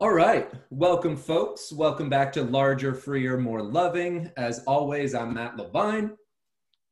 All 0.00 0.12
right. 0.12 0.50
Welcome, 0.70 1.16
folks. 1.16 1.72
Welcome 1.72 2.10
back 2.10 2.32
to 2.32 2.42
Larger, 2.42 2.94
Freer, 2.94 3.38
More 3.38 3.62
Loving. 3.62 4.28
As 4.36 4.58
always, 4.66 5.14
I'm 5.14 5.34
Matt 5.34 5.56
Levine. 5.56 6.16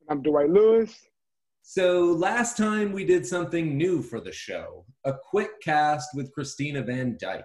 I'm 0.08 0.22
Dwight 0.22 0.50
Lewis. 0.50 0.94
So, 1.62 2.12
last 2.12 2.57
time 2.57 2.92
we 2.92 3.04
did 3.04 3.26
something 3.26 3.76
new 3.76 4.02
for 4.02 4.20
the 4.20 4.30
show 4.30 4.86
a 5.04 5.15
quick 5.15 5.50
cast 5.60 6.10
with 6.15 6.33
Christina 6.33 6.80
Van 6.80 7.17
Dyke, 7.20 7.44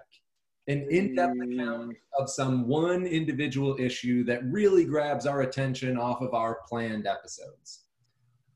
an 0.68 0.86
in 0.90 1.16
depth 1.16 1.34
mm. 1.36 1.52
account 1.52 1.96
of 2.16 2.30
some 2.30 2.68
one 2.68 3.04
individual 3.04 3.74
issue 3.80 4.22
that 4.26 4.44
really 4.44 4.84
grabs 4.84 5.26
our 5.26 5.40
attention 5.40 5.98
off 5.98 6.20
of 6.20 6.34
our 6.34 6.60
planned 6.68 7.08
episodes. 7.08 7.86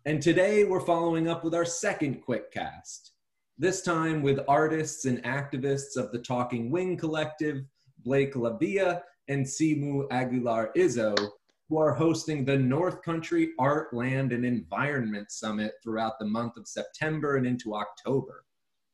And 0.04 0.22
today 0.22 0.62
we're 0.62 0.78
following 0.78 1.28
up 1.28 1.42
with 1.42 1.54
our 1.54 1.64
second 1.64 2.22
quick 2.22 2.52
cast, 2.52 3.10
this 3.58 3.82
time 3.82 4.22
with 4.22 4.40
artists 4.48 5.04
and 5.04 5.22
activists 5.24 5.96
of 5.96 6.10
the 6.12 6.18
Talking 6.18 6.70
Wing 6.70 6.96
Collective, 6.96 7.64
Blake 8.04 8.34
Lavia 8.34 9.02
and 9.28 9.44
Simu 9.44 10.06
Aguilar 10.10 10.72
Izzo, 10.76 11.14
who 11.68 11.78
are 11.78 11.94
hosting 11.94 12.44
the 12.44 12.56
North 12.56 13.02
Country 13.02 13.52
Art, 13.58 13.94
Land, 13.94 14.32
and 14.32 14.44
Environment 14.44 15.30
Summit 15.30 15.74
throughout 15.82 16.18
the 16.18 16.26
month 16.26 16.56
of 16.56 16.66
September 16.66 17.36
and 17.36 17.46
into 17.46 17.74
October. 17.74 18.44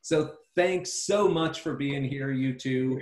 So 0.01 0.35
thanks 0.55 1.05
so 1.05 1.27
much 1.27 1.61
for 1.61 1.75
being 1.75 2.03
here, 2.03 2.31
you 2.31 2.53
two. 2.53 3.01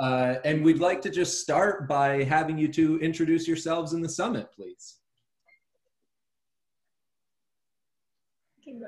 Uh, 0.00 0.36
and 0.44 0.64
we'd 0.64 0.80
like 0.80 1.00
to 1.02 1.10
just 1.10 1.40
start 1.40 1.88
by 1.88 2.24
having 2.24 2.58
you 2.58 2.66
two 2.66 2.98
introduce 2.98 3.46
yourselves 3.46 3.92
in 3.92 4.00
the 4.00 4.08
summit, 4.08 4.48
please. 4.52 4.96
Okay. 8.66 8.80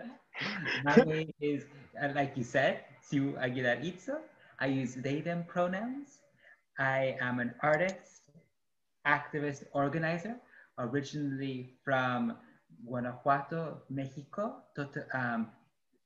My 0.84 0.96
name 0.96 1.30
is, 1.40 1.64
like 2.14 2.36
you 2.36 2.44
said, 2.44 2.80
Siu 3.00 3.36
Aguilar 3.38 3.76
Izzo. 3.76 4.18
I 4.58 4.66
use 4.66 4.94
they, 4.94 5.20
them 5.20 5.44
pronouns. 5.46 6.18
I 6.78 7.16
am 7.20 7.40
an 7.40 7.54
artist, 7.62 8.22
activist, 9.06 9.64
organizer, 9.72 10.36
originally 10.78 11.74
from 11.84 12.36
Guanajuato, 12.86 13.82
Mexico, 13.90 14.62
to, 14.74 14.88
um, 15.14 15.48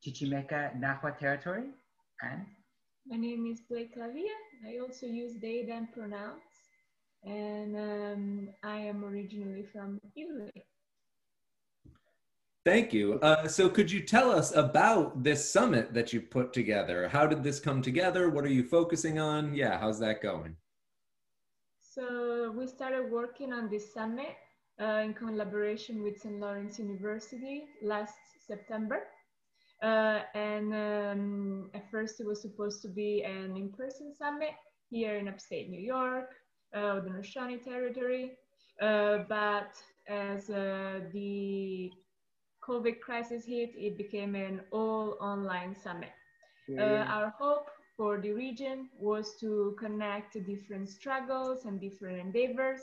Chichimeca, 0.05 0.78
Nahua 0.81 1.19
territory. 1.19 1.70
And? 2.22 2.47
My 3.06 3.17
name 3.17 3.47
is 3.47 3.61
Blake 3.69 3.97
Lavia. 3.97 4.37
I 4.67 4.78
also 4.81 5.06
use 5.06 5.34
they, 5.41 5.65
them 5.65 5.89
pronouns. 5.93 6.43
And 7.25 7.77
um, 7.77 8.48
I 8.62 8.78
am 8.78 9.05
originally 9.05 9.65
from 9.72 10.00
Italy. 10.17 10.65
Thank 12.71 12.93
you. 12.93 13.19
Uh, 13.21 13.49
so, 13.49 13.69
could 13.69 13.91
you 13.91 14.01
tell 14.01 14.31
us 14.31 14.55
about 14.55 15.25
this 15.25 15.51
summit 15.51 15.93
that 15.93 16.13
you 16.13 16.21
put 16.21 16.53
together? 16.53 17.09
How 17.09 17.27
did 17.27 17.43
this 17.43 17.59
come 17.59 17.83
together? 17.83 18.31
What 18.31 18.45
are 18.45 18.55
you 18.59 18.62
focusing 18.62 19.19
on? 19.19 19.53
Yeah, 19.55 19.77
how's 19.77 19.99
that 19.99 20.23
going? 20.23 20.55
So, 21.81 22.55
we 22.57 22.69
started 22.69 23.11
working 23.11 23.53
on 23.53 23.69
this 23.69 23.93
summit 23.93 24.37
uh, 24.81 25.03
in 25.05 25.15
collaboration 25.15 26.01
with 26.05 26.21
St. 26.21 26.39
Lawrence 26.39 26.79
University 26.79 27.65
last 27.83 28.15
September. 28.47 29.01
Uh, 29.83 30.21
and 30.37 30.73
um, 30.73 31.71
at 31.75 31.91
first, 31.91 32.21
it 32.21 32.27
was 32.29 32.41
supposed 32.41 32.83
to 32.83 32.89
be 32.89 33.25
an 33.25 33.57
in 33.57 33.73
person 33.73 34.15
summit 34.17 34.55
here 34.91 35.17
in 35.17 35.27
upstate 35.27 35.71
New 35.71 35.81
York, 35.83 36.31
uh, 36.73 37.01
the 37.01 37.11
Haudenosaunee 37.11 37.65
territory. 37.65 38.31
Uh, 38.81 39.25
but 39.29 39.73
as 40.09 40.49
uh, 40.51 41.01
the 41.12 41.91
COVID 42.71 43.01
crisis 43.01 43.45
hit, 43.45 43.71
it 43.75 43.99
became 43.99 44.37
an 44.37 44.61
all 44.71 45.17
online 45.21 45.75
summit. 45.75 46.15
Uh, 46.79 47.05
our 47.17 47.35
hope 47.37 47.69
for 47.97 48.21
the 48.21 48.31
region 48.31 48.89
was 48.97 49.35
to 49.41 49.75
connect 49.77 50.35
different 50.47 50.89
struggles 50.89 51.65
and 51.65 51.81
different 51.81 52.21
endeavors 52.21 52.81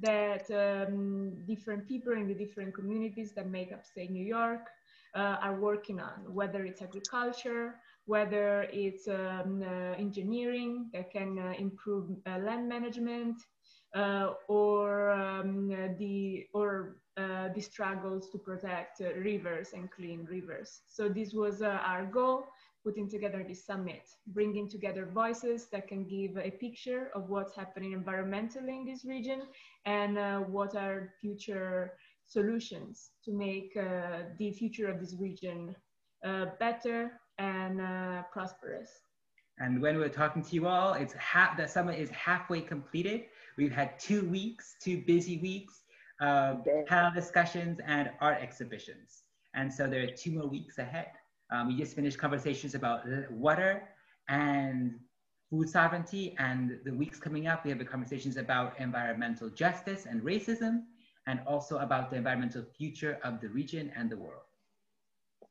that 0.00 0.44
um, 0.50 1.34
different 1.46 1.88
people 1.88 2.12
in 2.12 2.28
the 2.28 2.34
different 2.34 2.72
communities 2.74 3.32
that 3.34 3.48
make 3.48 3.72
up 3.72 3.84
state 3.84 4.10
New 4.12 4.24
York 4.24 4.68
uh, 5.16 5.36
are 5.46 5.58
working 5.60 5.98
on, 6.00 6.32
whether 6.32 6.64
it's 6.64 6.82
agriculture, 6.82 7.74
whether 8.06 8.68
it's 8.72 9.08
um, 9.08 9.62
uh, 9.62 9.94
engineering 9.98 10.90
that 10.92 11.10
can 11.10 11.38
uh, 11.38 11.52
improve 11.58 12.08
uh, 12.26 12.38
land 12.38 12.68
management, 12.68 13.36
or 14.48 15.10
um, 15.10 15.68
the 15.98 16.46
or 16.52 16.96
uh, 17.16 17.48
the 17.54 17.60
struggles 17.60 18.28
to 18.28 18.38
protect 18.38 19.00
uh, 19.00 19.14
rivers 19.14 19.68
and 19.72 19.88
clean 19.92 20.26
rivers. 20.28 20.80
So 20.88 21.08
this 21.08 21.32
was 21.32 21.62
uh, 21.62 21.78
our 21.84 22.04
goal, 22.06 22.44
putting 22.84 23.08
together 23.08 23.44
this 23.46 23.64
summit, 23.64 24.02
bringing 24.26 24.68
together 24.68 25.06
voices 25.06 25.66
that 25.70 25.86
can 25.86 26.02
give 26.04 26.36
a 26.36 26.50
picture 26.50 27.10
of 27.14 27.28
what's 27.30 27.54
happening 27.54 27.92
environmentally 27.92 28.80
in 28.80 28.84
this 28.84 29.04
region 29.04 29.42
and 29.86 30.18
uh, 30.18 30.38
what 30.40 30.74
are 30.74 31.12
future 31.20 31.92
solutions 32.26 33.10
to 33.24 33.32
make 33.32 33.76
uh, 33.76 34.24
the 34.40 34.50
future 34.50 34.88
of 34.88 34.98
this 34.98 35.14
region 35.20 35.76
uh, 36.26 36.46
better 36.58 37.12
and 37.38 37.78
prosperous. 38.32 38.90
And 39.58 39.80
when 39.80 39.98
we're 39.98 40.08
talking 40.08 40.42
to 40.42 40.54
you 40.54 40.66
all, 40.66 40.94
it's 40.94 41.14
half, 41.14 41.56
the 41.56 41.68
summit 41.68 41.98
is 41.98 42.10
halfway 42.10 42.60
completed. 42.60 43.26
We've 43.56 43.72
had 43.72 43.98
two 43.98 44.28
weeks, 44.28 44.76
two 44.80 45.02
busy 45.06 45.38
weeks 45.38 45.84
uh, 46.20 46.56
panel 46.86 47.10
discussions 47.14 47.80
and 47.86 48.10
art 48.20 48.38
exhibitions. 48.40 49.22
And 49.54 49.72
so 49.72 49.86
there 49.86 50.02
are 50.04 50.10
two 50.10 50.32
more 50.32 50.46
weeks 50.46 50.78
ahead. 50.78 51.10
Um, 51.50 51.68
we 51.68 51.76
just 51.76 51.94
finished 51.94 52.18
conversations 52.18 52.74
about 52.74 53.02
water 53.30 53.82
and 54.28 54.98
food 55.50 55.68
sovereignty. 55.68 56.34
And 56.38 56.78
the 56.84 56.92
weeks 56.92 57.20
coming 57.20 57.46
up, 57.46 57.64
we 57.64 57.70
have 57.70 57.78
the 57.78 57.84
conversations 57.84 58.36
about 58.36 58.78
environmental 58.78 59.50
justice 59.50 60.06
and 60.06 60.22
racism, 60.22 60.84
and 61.26 61.40
also 61.46 61.78
about 61.78 62.10
the 62.10 62.16
environmental 62.16 62.64
future 62.76 63.18
of 63.24 63.40
the 63.40 63.48
region 63.48 63.90
and 63.96 64.10
the 64.10 64.16
world. 64.16 64.42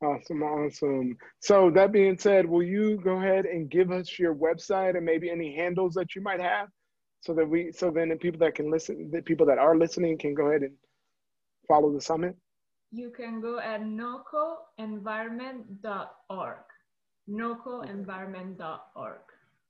Awesome, 0.02 0.42
awesome. 0.42 1.16
So 1.40 1.70
that 1.70 1.92
being 1.92 2.18
said, 2.18 2.46
will 2.46 2.62
you 2.62 3.00
go 3.02 3.18
ahead 3.18 3.46
and 3.46 3.70
give 3.70 3.90
us 3.90 4.18
your 4.18 4.34
website 4.34 4.96
and 4.96 5.04
maybe 5.04 5.30
any 5.30 5.54
handles 5.56 5.94
that 5.94 6.14
you 6.14 6.22
might 6.22 6.40
have? 6.40 6.68
So 7.24 7.32
that 7.32 7.48
we 7.48 7.72
so 7.72 7.90
then 7.90 8.10
the 8.10 8.16
people 8.16 8.38
that 8.38 8.54
can 8.54 8.70
listen 8.70 9.10
the 9.10 9.22
people 9.22 9.46
that 9.46 9.56
are 9.58 9.74
listening 9.76 10.18
can 10.18 10.34
go 10.34 10.48
ahead 10.48 10.60
and 10.62 10.74
follow 11.66 11.90
the 11.92 12.00
summit. 12.00 12.36
You 12.92 13.10
can 13.10 13.40
go 13.40 13.58
at 13.58 13.82
nocoenvironment.org 13.82 16.58
nocoenvironment.org 17.26 19.20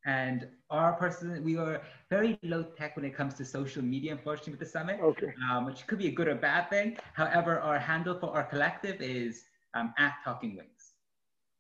and 0.06 0.48
our 0.70 0.94
person 0.94 1.44
we 1.44 1.56
are 1.56 1.80
very 2.10 2.36
low 2.42 2.64
tech 2.76 2.96
when 2.96 3.04
it 3.04 3.16
comes 3.16 3.34
to 3.34 3.44
social 3.44 3.82
media 3.82 4.10
unfortunately 4.12 4.50
with 4.50 4.58
the 4.60 4.66
summit 4.66 4.98
okay. 5.00 5.32
um, 5.48 5.64
which 5.64 5.86
could 5.86 5.98
be 5.98 6.08
a 6.08 6.10
good 6.10 6.26
or 6.26 6.34
bad 6.34 6.68
thing. 6.68 6.96
However 7.12 7.60
our 7.60 7.78
handle 7.78 8.18
for 8.18 8.36
our 8.36 8.42
collective 8.42 9.00
is 9.00 9.44
um, 9.74 9.94
at 9.96 10.14
talking 10.24 10.56
wings 10.56 10.73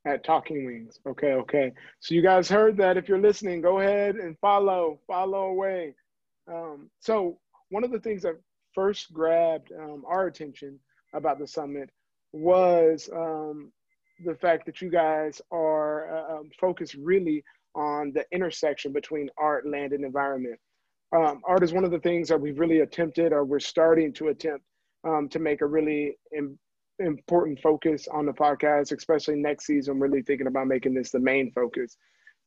at 0.06 0.24
Talking 0.24 0.66
Wings. 0.66 0.98
Okay, 1.06 1.32
okay. 1.32 1.72
So 2.00 2.14
you 2.14 2.22
guys 2.22 2.48
heard 2.48 2.76
that. 2.76 2.96
If 2.96 3.08
you're 3.08 3.20
listening, 3.20 3.60
go 3.60 3.80
ahead 3.80 4.16
and 4.16 4.38
follow, 4.38 4.98
follow 5.06 5.46
away. 5.46 5.94
Um, 6.46 6.90
so 7.00 7.38
one 7.70 7.84
of 7.84 7.90
the 7.90 8.00
things 8.00 8.22
that 8.22 8.34
first 8.74 9.12
grabbed 9.12 9.72
um, 9.72 10.04
our 10.06 10.26
attention 10.26 10.78
about 11.14 11.38
the 11.38 11.46
summit 11.46 11.90
was 12.32 13.08
um, 13.14 13.72
the 14.24 14.34
fact 14.34 14.66
that 14.66 14.80
you 14.80 14.90
guys 14.90 15.40
are 15.50 16.14
uh, 16.14 16.36
um, 16.36 16.50
focused 16.60 16.94
really 16.94 17.42
on 17.74 18.12
the 18.12 18.24
intersection 18.32 18.92
between 18.92 19.28
art, 19.38 19.66
land, 19.66 19.92
and 19.92 20.04
environment. 20.04 20.58
Um, 21.14 21.40
art 21.46 21.62
is 21.62 21.72
one 21.72 21.84
of 21.84 21.90
the 21.90 22.00
things 22.00 22.28
that 22.28 22.40
we've 22.40 22.58
really 22.58 22.80
attempted, 22.80 23.32
or 23.32 23.44
we're 23.44 23.60
starting 23.60 24.12
to 24.14 24.28
attempt 24.28 24.64
um, 25.06 25.28
to 25.30 25.38
make 25.38 25.60
a 25.60 25.66
really 25.66 26.16
important 26.98 27.60
focus 27.60 28.08
on 28.08 28.26
the 28.26 28.32
podcast, 28.32 28.96
especially 28.96 29.36
next 29.36 29.66
season, 29.66 29.98
really 30.00 30.22
thinking 30.22 30.46
about 30.46 30.66
making 30.66 30.94
this 30.94 31.10
the 31.10 31.18
main 31.18 31.50
focus. 31.52 31.96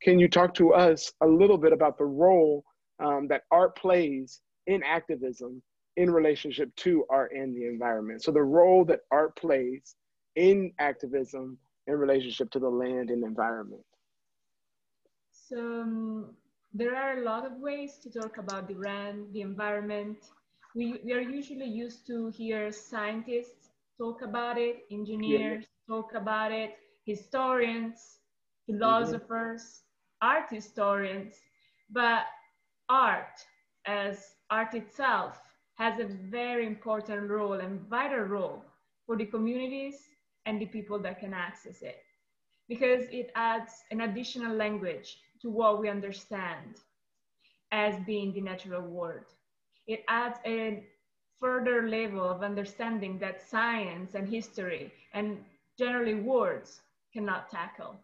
Can 0.01 0.19
you 0.19 0.27
talk 0.27 0.53
to 0.55 0.73
us 0.73 1.11
a 1.21 1.27
little 1.27 1.57
bit 1.57 1.73
about 1.73 1.97
the 1.97 2.05
role 2.05 2.63
um, 2.99 3.27
that 3.27 3.43
art 3.51 3.75
plays 3.75 4.41
in 4.67 4.83
activism 4.83 5.61
in 5.95 6.11
relationship 6.11 6.73
to 6.77 7.05
art 7.09 7.31
and 7.33 7.55
the 7.55 7.65
environment? 7.67 8.23
So, 8.23 8.31
the 8.31 8.43
role 8.43 8.85
that 8.85 9.01
art 9.11 9.35
plays 9.35 9.95
in 10.35 10.71
activism 10.79 11.57
in 11.87 11.95
relationship 11.95 12.51
to 12.51 12.59
the 12.59 12.69
land 12.69 13.09
and 13.09 13.23
environment. 13.23 13.83
So, 15.31 15.81
um, 15.81 16.35
there 16.73 16.95
are 16.95 17.17
a 17.17 17.21
lot 17.21 17.45
of 17.45 17.53
ways 17.53 17.97
to 18.03 18.09
talk 18.09 18.37
about 18.37 18.67
the 18.67 18.75
land, 18.75 19.33
the 19.33 19.41
environment. 19.41 20.17
We, 20.75 20.99
we 21.03 21.13
are 21.13 21.21
usually 21.21 21.65
used 21.65 22.05
to 22.07 22.29
hear 22.29 22.71
scientists 22.71 23.66
talk 23.97 24.21
about 24.21 24.57
it, 24.57 24.85
engineers 24.91 25.65
yeah. 25.65 25.95
talk 25.95 26.13
about 26.15 26.51
it, 26.51 26.75
historians, 27.05 28.19
philosophers, 28.65 29.61
mm-hmm. 29.61 30.27
art 30.29 30.49
historians, 30.49 31.35
but 31.89 32.25
art 32.89 33.39
as 33.85 34.35
art 34.49 34.73
itself 34.73 35.39
has 35.75 35.99
a 35.99 36.05
very 36.29 36.65
important 36.65 37.29
role 37.29 37.53
and 37.53 37.81
vital 37.81 38.19
role 38.19 38.63
for 39.05 39.15
the 39.15 39.25
communities 39.25 39.95
and 40.45 40.59
the 40.61 40.65
people 40.65 40.99
that 40.99 41.19
can 41.19 41.33
access 41.33 41.81
it 41.81 42.03
because 42.67 43.05
it 43.11 43.31
adds 43.35 43.71
an 43.91 44.01
additional 44.01 44.55
language 44.55 45.17
to 45.41 45.49
what 45.49 45.79
we 45.79 45.89
understand 45.89 46.75
as 47.71 47.95
being 48.05 48.33
the 48.33 48.41
natural 48.41 48.81
world. 48.81 49.25
It 49.87 50.03
adds 50.09 50.39
a 50.45 50.83
further 51.39 51.87
level 51.87 52.27
of 52.27 52.43
understanding 52.43 53.19
that 53.19 53.41
science 53.41 54.15
and 54.15 54.27
history 54.27 54.91
and 55.13 55.37
generally 55.77 56.15
words 56.15 56.81
cannot 57.13 57.49
tackle. 57.49 57.95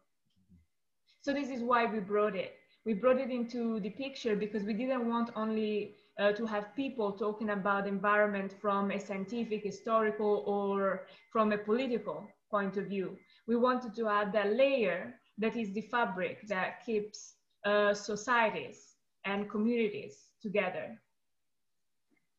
So 1.22 1.34
this 1.34 1.50
is 1.50 1.62
why 1.62 1.86
we 1.86 2.00
brought 2.00 2.36
it. 2.36 2.56
We 2.86 2.94
brought 2.94 3.20
it 3.20 3.32
into 3.32 3.80
the 3.80 3.90
picture 3.92 4.36
because 4.36 4.64
we 4.64 4.74
didn't 4.74 5.08
want 5.08 5.32
only 5.36 5.96
uh, 6.20 6.34
to 6.34 6.46
have 6.46 6.76
people 6.76 7.12
talking 7.14 7.50
about 7.50 7.88
environment 7.88 8.54
from 8.62 8.92
a 8.92 9.00
scientific, 9.00 9.64
historical, 9.64 10.44
or 10.46 11.08
from 11.32 11.52
a 11.52 11.58
political 11.58 12.28
point 12.52 12.78
of 12.78 12.88
view. 12.88 13.18
We 13.48 13.56
wanted 13.56 13.96
to 13.96 14.08
add 14.10 14.34
that 14.34 14.54
layer 14.54 15.16
that 15.40 15.56
is 15.56 15.74
the 15.74 15.82
fabric 15.82 16.48
that 16.48 16.86
keeps 16.86 17.36
uh, 17.66 17.94
societies 17.94 18.96
and 19.26 19.50
communities 19.50 20.28
together. 20.42 21.00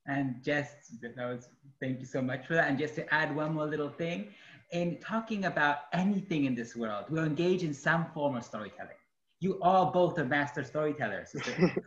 And 0.07 0.43
just 0.45 1.01
that 1.01 1.17
was 1.17 1.49
thank 1.81 2.01
you 2.01 2.07
so 2.07 2.21
much 2.21 2.47
for 2.47 2.55
that. 2.55 2.69
And 2.69 2.79
just 2.79 2.95
to 2.97 3.15
add 3.15 3.35
one 3.35 3.55
more 3.55 3.67
little 3.67 3.89
thing, 3.89 4.29
in 4.73 4.99
talking 4.99 5.45
about 5.47 5.79
anything 5.93 6.45
in 6.45 6.55
this 6.55 6.77
world, 6.77 7.07
we'll 7.09 7.25
engage 7.25 7.63
in 7.63 7.73
some 7.73 8.07
form 8.13 8.37
of 8.37 8.45
storytelling. 8.45 9.01
You 9.41 9.59
all 9.63 9.91
both 9.91 10.19
are 10.19 10.25
master 10.25 10.65
storytellers. 10.65 11.35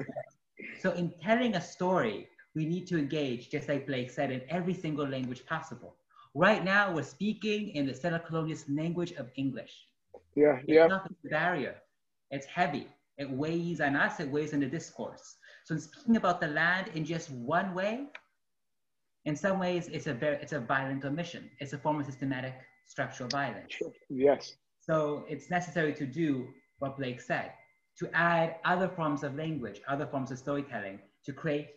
so 0.81 0.91
in 0.91 1.13
telling 1.21 1.55
a 1.55 1.61
story, 1.61 2.27
we 2.55 2.65
need 2.65 2.87
to 2.87 2.97
engage, 2.97 3.49
just 3.49 3.67
like 3.69 3.85
Blake 3.85 4.09
said, 4.09 4.31
in 4.31 4.41
every 4.49 4.73
single 4.73 5.07
language 5.07 5.45
possible. 5.45 5.95
Right 6.33 6.63
now, 6.63 6.93
we're 6.93 7.03
speaking 7.03 7.69
in 7.69 7.85
the 7.85 7.93
settler 7.93 8.19
colonialist 8.19 8.65
language 8.75 9.13
of 9.13 9.29
English. 9.35 9.87
Yeah, 10.35 10.59
yeah. 10.67 10.83
It's 10.83 10.89
not 10.89 11.09
a 11.09 11.29
barrier. 11.29 11.75
It's 12.31 12.45
heavy. 12.45 12.87
It 13.17 13.29
weighs 13.29 13.81
on 13.81 13.95
us, 13.95 14.19
it 14.19 14.29
weighs 14.29 14.53
in 14.53 14.59
the 14.59 14.67
discourse. 14.67 15.36
So 15.67 15.75
in 15.75 15.81
speaking 15.81 16.15
about 16.15 16.39
the 16.39 16.47
land 16.47 16.91
in 16.95 17.03
just 17.03 17.29
one 17.29 17.75
way, 17.75 18.05
in 19.25 19.35
some 19.35 19.59
ways 19.59 19.89
it's 19.91 20.07
a 20.07 20.13
very 20.13 20.37
it's 20.37 20.53
a 20.53 20.61
violent 20.61 21.03
omission. 21.03 21.49
It's 21.59 21.73
a 21.73 21.77
form 21.77 21.99
of 21.99 22.05
systematic 22.05 22.53
structural 22.85 23.27
violence. 23.27 23.73
Yes. 24.09 24.55
So 24.79 25.25
it's 25.27 25.49
necessary 25.49 25.93
to 25.95 26.05
do 26.05 26.47
what 26.79 26.95
Blake 26.95 27.19
said, 27.19 27.51
to 27.99 28.09
add 28.13 28.55
other 28.63 28.87
forms 28.87 29.23
of 29.23 29.35
language, 29.35 29.81
other 29.89 30.07
forms 30.07 30.31
of 30.31 30.37
storytelling 30.37 30.99
to 31.25 31.33
create 31.33 31.67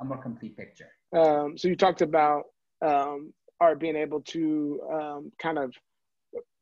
a 0.00 0.06
more 0.06 0.16
complete 0.16 0.56
picture. 0.56 0.88
Um, 1.14 1.58
so 1.58 1.68
you 1.68 1.76
talked 1.76 2.00
about 2.00 2.44
um, 2.80 3.34
art 3.60 3.78
being 3.78 3.96
able 3.96 4.22
to 4.22 4.80
um, 4.90 5.32
kind 5.38 5.58
of 5.58 5.74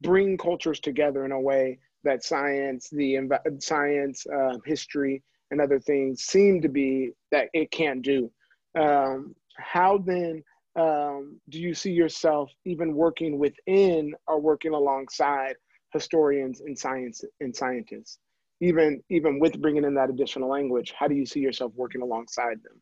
bring 0.00 0.36
cultures 0.36 0.80
together 0.80 1.24
in 1.24 1.30
a 1.30 1.40
way 1.40 1.78
that 2.02 2.24
science, 2.24 2.88
the 2.90 3.14
env- 3.14 3.62
science, 3.62 4.26
uh, 4.26 4.58
history, 4.66 5.22
and 5.52 5.60
other 5.60 5.78
things 5.78 6.24
seem 6.24 6.62
to 6.62 6.68
be 6.68 7.12
that 7.30 7.48
it 7.52 7.70
can't 7.70 8.02
do. 8.02 8.30
Um, 8.76 9.36
how 9.56 9.98
then 9.98 10.42
um, 10.76 11.38
do 11.50 11.60
you 11.60 11.74
see 11.74 11.92
yourself 11.92 12.50
even 12.64 12.94
working 12.94 13.38
within 13.38 14.14
or 14.26 14.40
working 14.40 14.72
alongside 14.72 15.54
historians 15.92 16.62
and 16.62 16.76
science 16.76 17.22
and 17.40 17.54
scientists? 17.54 18.18
Even 18.60 19.02
even 19.10 19.38
with 19.38 19.60
bringing 19.60 19.84
in 19.84 19.94
that 19.94 20.08
additional 20.08 20.48
language, 20.48 20.94
how 20.98 21.06
do 21.06 21.14
you 21.14 21.26
see 21.26 21.40
yourself 21.40 21.72
working 21.76 22.00
alongside 22.00 22.62
them? 22.62 22.80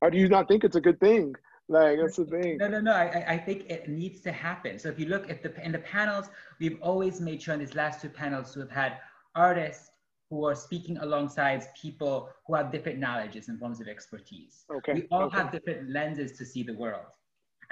Or 0.00 0.10
do 0.10 0.16
you 0.16 0.28
not 0.28 0.48
think 0.48 0.64
it's 0.64 0.76
a 0.76 0.80
good 0.80 0.98
thing? 1.00 1.34
Like 1.68 1.98
that's 2.00 2.16
the 2.16 2.24
thing. 2.24 2.56
No, 2.56 2.68
no, 2.68 2.80
no. 2.80 2.92
I, 2.92 3.24
I 3.28 3.38
think 3.38 3.68
it 3.68 3.88
needs 3.88 4.20
to 4.22 4.32
happen. 4.32 4.78
So 4.78 4.88
if 4.88 4.98
you 4.98 5.06
look 5.06 5.28
at 5.28 5.42
the 5.42 5.52
in 5.62 5.72
the 5.72 5.80
panels, 5.80 6.30
we've 6.58 6.80
always 6.80 7.20
made 7.20 7.42
sure 7.42 7.54
in 7.54 7.60
these 7.60 7.74
last 7.74 8.00
two 8.00 8.08
panels 8.08 8.54
to 8.54 8.60
have 8.60 8.70
had 8.70 8.98
artists 9.34 9.89
who 10.30 10.46
are 10.46 10.54
speaking 10.54 10.96
alongside 10.98 11.66
people 11.80 12.30
who 12.46 12.54
have 12.54 12.70
different 12.70 12.98
knowledges 13.00 13.48
and 13.48 13.58
forms 13.58 13.80
of 13.80 13.88
expertise. 13.88 14.64
Okay. 14.72 14.92
We 14.94 15.08
all 15.10 15.24
okay. 15.24 15.36
have 15.36 15.50
different 15.50 15.90
lenses 15.90 16.38
to 16.38 16.46
see 16.46 16.62
the 16.62 16.74
world. 16.74 17.06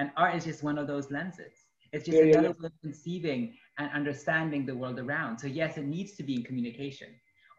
And 0.00 0.10
art 0.16 0.34
is 0.34 0.44
just 0.44 0.62
one 0.64 0.76
of 0.76 0.88
those 0.88 1.10
lenses. 1.10 1.52
It's 1.92 2.04
just 2.04 2.18
Yeah, 2.18 2.24
yeah, 2.24 2.38
another 2.38 2.56
way 2.60 2.66
of 2.66 2.72
conceiving 2.82 3.54
and 3.78 3.90
understanding 3.92 4.66
the 4.66 4.74
world 4.74 4.98
around. 4.98 5.38
So 5.38 5.46
yes, 5.46 5.78
it 5.78 5.86
needs 5.86 6.12
to 6.16 6.22
be 6.24 6.34
in 6.34 6.42
communication. 6.42 7.08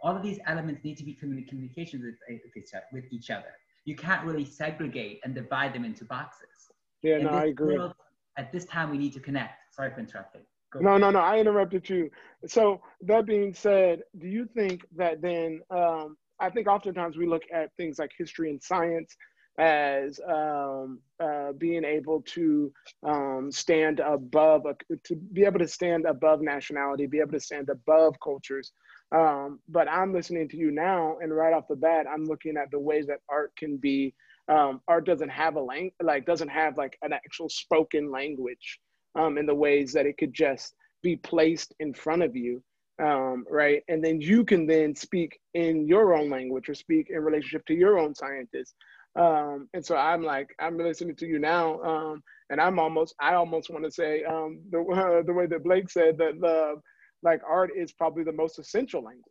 All 0.04 0.16
of 0.16 0.22
these 0.22 0.40
elements 0.46 0.84
need 0.84 0.98
to 0.98 1.04
be 1.04 1.16
communi- 1.16 1.48
communication 1.48 2.02
with, 2.04 2.16
eh, 2.30 2.38
other- 2.74 2.86
with 2.92 3.06
each 3.12 3.32
other. 3.32 3.54
You 3.86 3.96
can't 3.96 4.26
really 4.26 4.46
segregate 4.46 5.22
and 5.24 5.34
divide 5.34 5.74
them 5.74 5.86
into 5.86 6.06
boxes. 6.06 6.72
Yeah, 7.02 7.18
In 7.18 7.24
no, 7.24 7.30
I 7.30 7.46
agree. 7.46 7.78
world, 7.78 7.96
at 8.38 8.52
this 8.52 8.66
time, 8.66 8.92
we 8.92 8.98
need 8.98 9.14
to 9.14 9.20
connect. 9.20 9.74
Sorry 9.74 9.92
for 9.92 10.00
interrupting. 10.02 10.46
No, 10.76 10.98
no, 10.98 11.10
no. 11.10 11.20
I 11.20 11.40
interrupted 11.40 11.90
you. 11.90 12.10
So 12.48 12.82
that 13.02 13.26
being 13.26 13.54
said, 13.54 14.02
do 14.18 14.28
you 14.28 14.48
think 14.56 14.82
that 14.96 15.22
then? 15.22 15.62
Um, 15.70 16.18
I 16.40 16.50
think 16.50 16.68
oftentimes 16.68 17.18
we 17.18 17.28
look 17.28 17.44
at 17.54 17.76
things 17.76 18.00
like 18.00 18.12
history 18.18 18.50
and 18.50 18.62
science 18.62 19.16
as 19.58 20.22
um, 20.26 21.00
uh, 21.20 21.52
being 21.58 21.84
able 21.84 22.22
to 22.22 22.72
um, 23.04 23.52
stand 23.52 24.00
above, 24.00 24.66
a, 24.66 24.76
to 25.04 25.16
be 25.16 25.44
able 25.44 25.60
to 25.60 25.68
stand 25.68 26.06
above 26.06 26.42
nationality, 26.42 27.06
be 27.08 27.20
able 27.20 27.34
to 27.34 27.40
stand 27.42 27.68
above 27.70 28.16
cultures. 28.24 28.72
Um, 29.12 29.60
but 29.68 29.90
I'm 29.90 30.14
listening 30.14 30.48
to 30.50 30.58
you 30.58 30.72
now, 30.72 31.18
and 31.22 31.36
right 31.36 31.54
off 31.54 31.68
the 31.68 31.76
bat, 31.76 32.06
I'm 32.12 32.26
looking 32.26 32.56
at 32.56 32.72
the 32.72 32.80
ways 32.80 33.08
that 33.08 33.20
art 33.28 33.52
can 33.58 33.78
be. 33.78 34.14
Um, 34.48 34.82
art 34.88 35.06
doesn't 35.06 35.30
have 35.30 35.56
a 35.56 35.62
lang- 35.62 35.92
like 36.02 36.26
doesn't 36.26 36.50
have 36.50 36.78
like 36.78 36.98
an 37.02 37.12
actual 37.14 37.50
spoken 37.50 38.10
language 38.12 38.80
um, 39.16 39.38
in 39.38 39.46
the 39.46 39.56
ways 39.56 39.94
that 39.94 40.06
it 40.06 40.18
could 40.18 40.34
just 40.34 40.76
be 41.02 41.16
placed 41.16 41.74
in 41.80 41.94
front 41.94 42.24
of 42.24 42.36
you, 42.36 42.62
um, 43.02 43.46
right? 43.50 43.84
And 43.88 44.04
then 44.04 44.22
you 44.22 44.44
can 44.44 44.68
then 44.68 44.96
speak 44.96 45.40
in 45.54 45.88
your 45.88 46.14
own 46.14 46.30
language 46.30 46.70
or 46.70 46.76
speak 46.76 47.10
in 47.10 47.22
relationship 47.22 47.66
to 47.68 47.74
your 47.74 47.98
own 47.98 48.14
scientists. 48.14 48.74
Um, 49.16 49.70
and 49.74 49.86
so 49.86 49.96
I'm 49.96 50.24
like, 50.24 50.50
I'm 50.60 50.78
listening 50.78 51.16
to 51.18 51.26
you 51.26 51.40
now, 51.40 51.82
um, 51.82 52.24
and 52.50 52.62
I'm 52.62 52.80
almost, 52.80 53.16
I 53.20 53.34
almost 53.34 53.70
want 53.70 53.86
to 53.86 53.92
say 53.92 54.24
um, 54.24 54.62
the 54.72 54.80
uh, 54.80 55.24
the 55.26 55.34
way 55.34 55.46
that 55.48 55.64
Blake 55.64 55.90
said 55.90 56.18
that 56.20 56.40
the 56.40 56.76
like 57.24 57.42
art 57.48 57.72
is 57.76 57.92
probably 57.92 58.24
the 58.24 58.32
most 58.32 58.60
essential 58.60 59.04
language, 59.04 59.24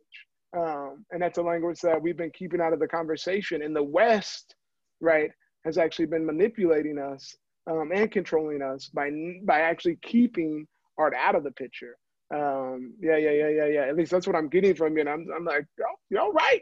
um, 0.55 1.05
and 1.11 1.21
that's 1.21 1.37
a 1.37 1.41
language 1.41 1.79
that 1.81 2.01
we've 2.01 2.17
been 2.17 2.31
keeping 2.31 2.61
out 2.61 2.73
of 2.73 2.79
the 2.79 2.87
conversation. 2.87 3.61
In 3.61 3.73
the 3.73 3.81
West, 3.83 4.53
right, 4.99 5.31
has 5.65 5.77
actually 5.77 6.05
been 6.07 6.25
manipulating 6.25 6.99
us 6.99 7.35
um, 7.67 7.91
and 7.93 8.11
controlling 8.11 8.61
us 8.61 8.89
by 8.93 9.09
by 9.43 9.61
actually 9.61 9.97
keeping 10.01 10.67
art 10.97 11.13
out 11.13 11.35
of 11.35 11.43
the 11.43 11.51
picture. 11.51 11.95
Um, 12.33 12.93
yeah, 13.01 13.17
yeah, 13.17 13.31
yeah, 13.31 13.49
yeah, 13.49 13.65
yeah. 13.65 13.81
At 13.81 13.95
least 13.95 14.11
that's 14.11 14.27
what 14.27 14.35
I'm 14.35 14.49
getting 14.49 14.75
from 14.75 14.93
you. 14.95 15.01
And 15.01 15.09
I'm, 15.09 15.27
I'm 15.35 15.45
like, 15.45 15.65
y'all, 15.77 15.97
y'all 16.09 16.31
right. 16.31 16.61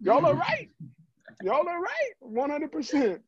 Y'all 0.00 0.24
are 0.24 0.34
right. 0.34 0.68
Y'all 1.42 1.68
are 1.68 1.80
right. 1.80 2.12
100%. 2.22 3.18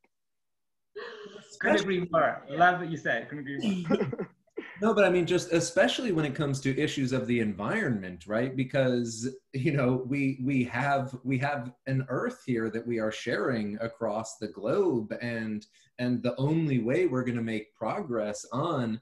Couldn't 1.59 1.81
agree 1.81 2.07
more. 2.11 2.45
Love 2.51 2.81
what 2.81 2.91
you 2.91 2.97
said. 2.97 3.29
Couldn't 3.29 3.47
agree 3.47 3.85
more. 3.89 4.29
No, 4.83 4.93
but 4.93 5.05
I 5.05 5.11
mean, 5.11 5.27
just 5.27 5.53
especially 5.53 6.11
when 6.11 6.25
it 6.25 6.35
comes 6.35 6.61
to 6.63 6.77
issues 6.77 7.13
of 7.13 7.29
the 7.29 7.39
environment, 7.39 8.27
right? 8.27 8.57
Because 8.57 9.29
you 9.53 9.73
know, 9.73 10.03
we 10.09 10.41
we 10.43 10.65
have 10.65 11.17
we 11.23 11.39
have 11.39 11.73
an 11.87 12.05
Earth 12.09 12.43
here 12.45 12.69
that 12.69 12.85
we 12.85 12.99
are 12.99 13.13
sharing 13.13 13.79
across 13.81 14.39
the 14.39 14.49
globe, 14.49 15.15
and 15.23 15.65
and 16.01 16.21
the 16.21 16.35
only 16.35 16.81
way 16.81 17.07
we're 17.07 17.23
going 17.23 17.37
to 17.37 17.43
make 17.43 17.73
progress 17.77 18.45
on 18.53 19.01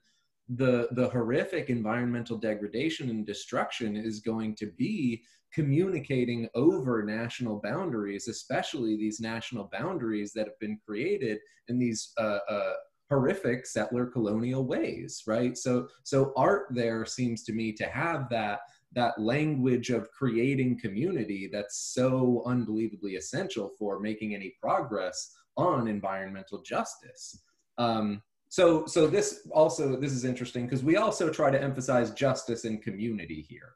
the 0.50 0.88
the 0.90 1.08
horrific 1.08 1.70
environmental 1.70 2.36
degradation 2.36 3.08
and 3.08 3.24
destruction 3.24 3.96
is 3.96 4.20
going 4.20 4.56
to 4.56 4.66
be 4.66 5.22
communicating 5.50 6.46
over 6.54 7.02
national 7.02 7.58
boundaries, 7.58 8.28
especially 8.28 8.98
these 8.98 9.18
national 9.18 9.70
boundaries 9.72 10.34
that 10.34 10.46
have 10.46 10.58
been 10.58 10.78
created 10.86 11.38
in 11.68 11.78
these 11.78 12.12
uh, 12.18 12.40
uh, 12.50 12.74
horrific 13.10 13.66
settler 13.66 14.06
colonial 14.06 14.64
ways 14.64 15.22
right? 15.26 15.58
So 15.58 15.88
so 16.04 16.32
art 16.36 16.68
there 16.70 17.04
seems 17.04 17.42
to 17.44 17.52
me 17.52 17.72
to 17.72 17.84
have 17.86 18.28
that 18.30 18.60
that 18.92 19.20
language 19.20 19.90
of 19.90 20.10
creating 20.10 20.78
community 20.78 21.48
that's 21.52 21.78
so 21.94 22.42
unbelievably 22.46 23.16
essential 23.16 23.70
for 23.78 24.00
making 24.00 24.34
any 24.34 24.54
progress 24.60 25.32
on 25.56 25.86
environmental 25.86 26.60
justice. 26.62 27.42
Um, 27.78 28.22
so 28.48 28.84
so 28.86 29.06
this 29.06 29.48
also 29.52 29.96
this 29.96 30.12
is 30.12 30.24
interesting 30.24 30.64
because 30.64 30.82
we 30.82 30.96
also 30.96 31.30
try 31.30 31.50
to 31.50 31.62
emphasize 31.62 32.10
justice 32.10 32.64
and 32.64 32.82
community 32.82 33.46
here. 33.48 33.74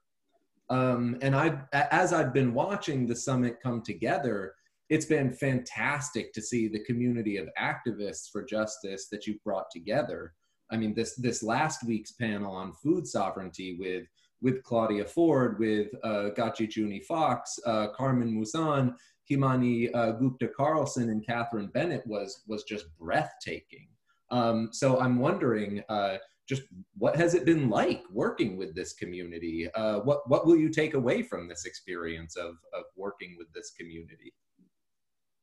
Um, 0.70 1.18
and 1.20 1.36
i 1.36 1.58
as 1.72 2.14
i've 2.14 2.32
been 2.32 2.54
watching 2.54 3.06
the 3.06 3.14
summit 3.14 3.60
come 3.62 3.82
together 3.82 4.54
it's 4.88 5.06
been 5.06 5.32
fantastic 5.32 6.32
to 6.34 6.42
see 6.42 6.68
the 6.68 6.84
community 6.84 7.36
of 7.36 7.48
activists 7.58 8.30
for 8.30 8.44
justice 8.44 9.08
that 9.10 9.26
you've 9.26 9.42
brought 9.42 9.70
together. 9.72 10.32
I 10.70 10.76
mean, 10.76 10.94
this 10.94 11.14
this 11.16 11.42
last 11.42 11.84
week's 11.86 12.12
panel 12.12 12.54
on 12.54 12.72
food 12.72 13.06
sovereignty 13.06 13.76
with 13.78 14.06
with 14.42 14.62
Claudia 14.62 15.06
Ford, 15.06 15.58
with 15.58 15.88
uh, 16.02 16.30
Gachi 16.36 16.68
Juni 16.68 17.02
Fox, 17.02 17.58
uh, 17.64 17.88
Carmen 17.96 18.30
Musan, 18.30 18.94
Himani 19.30 19.90
uh, 19.94 20.12
Gupta 20.12 20.48
Carlson, 20.48 21.10
and 21.10 21.24
Catherine 21.24 21.70
Bennett 21.72 22.06
was 22.06 22.42
was 22.46 22.64
just 22.64 22.86
breathtaking. 22.98 23.88
Um, 24.30 24.70
so 24.72 25.00
I'm 25.00 25.18
wondering, 25.18 25.82
uh, 25.88 26.16
just 26.48 26.62
what 26.98 27.16
has 27.16 27.34
it 27.34 27.44
been 27.44 27.70
like 27.70 28.02
working 28.10 28.56
with 28.56 28.74
this 28.74 28.92
community? 28.92 29.70
Uh, 29.74 30.00
what 30.00 30.28
what 30.28 30.46
will 30.46 30.56
you 30.56 30.68
take 30.68 30.94
away 30.94 31.22
from 31.22 31.48
this 31.48 31.64
experience 31.64 32.36
of 32.36 32.56
of 32.74 32.84
working 32.96 33.36
with 33.38 33.52
this 33.54 33.70
community? 33.78 34.34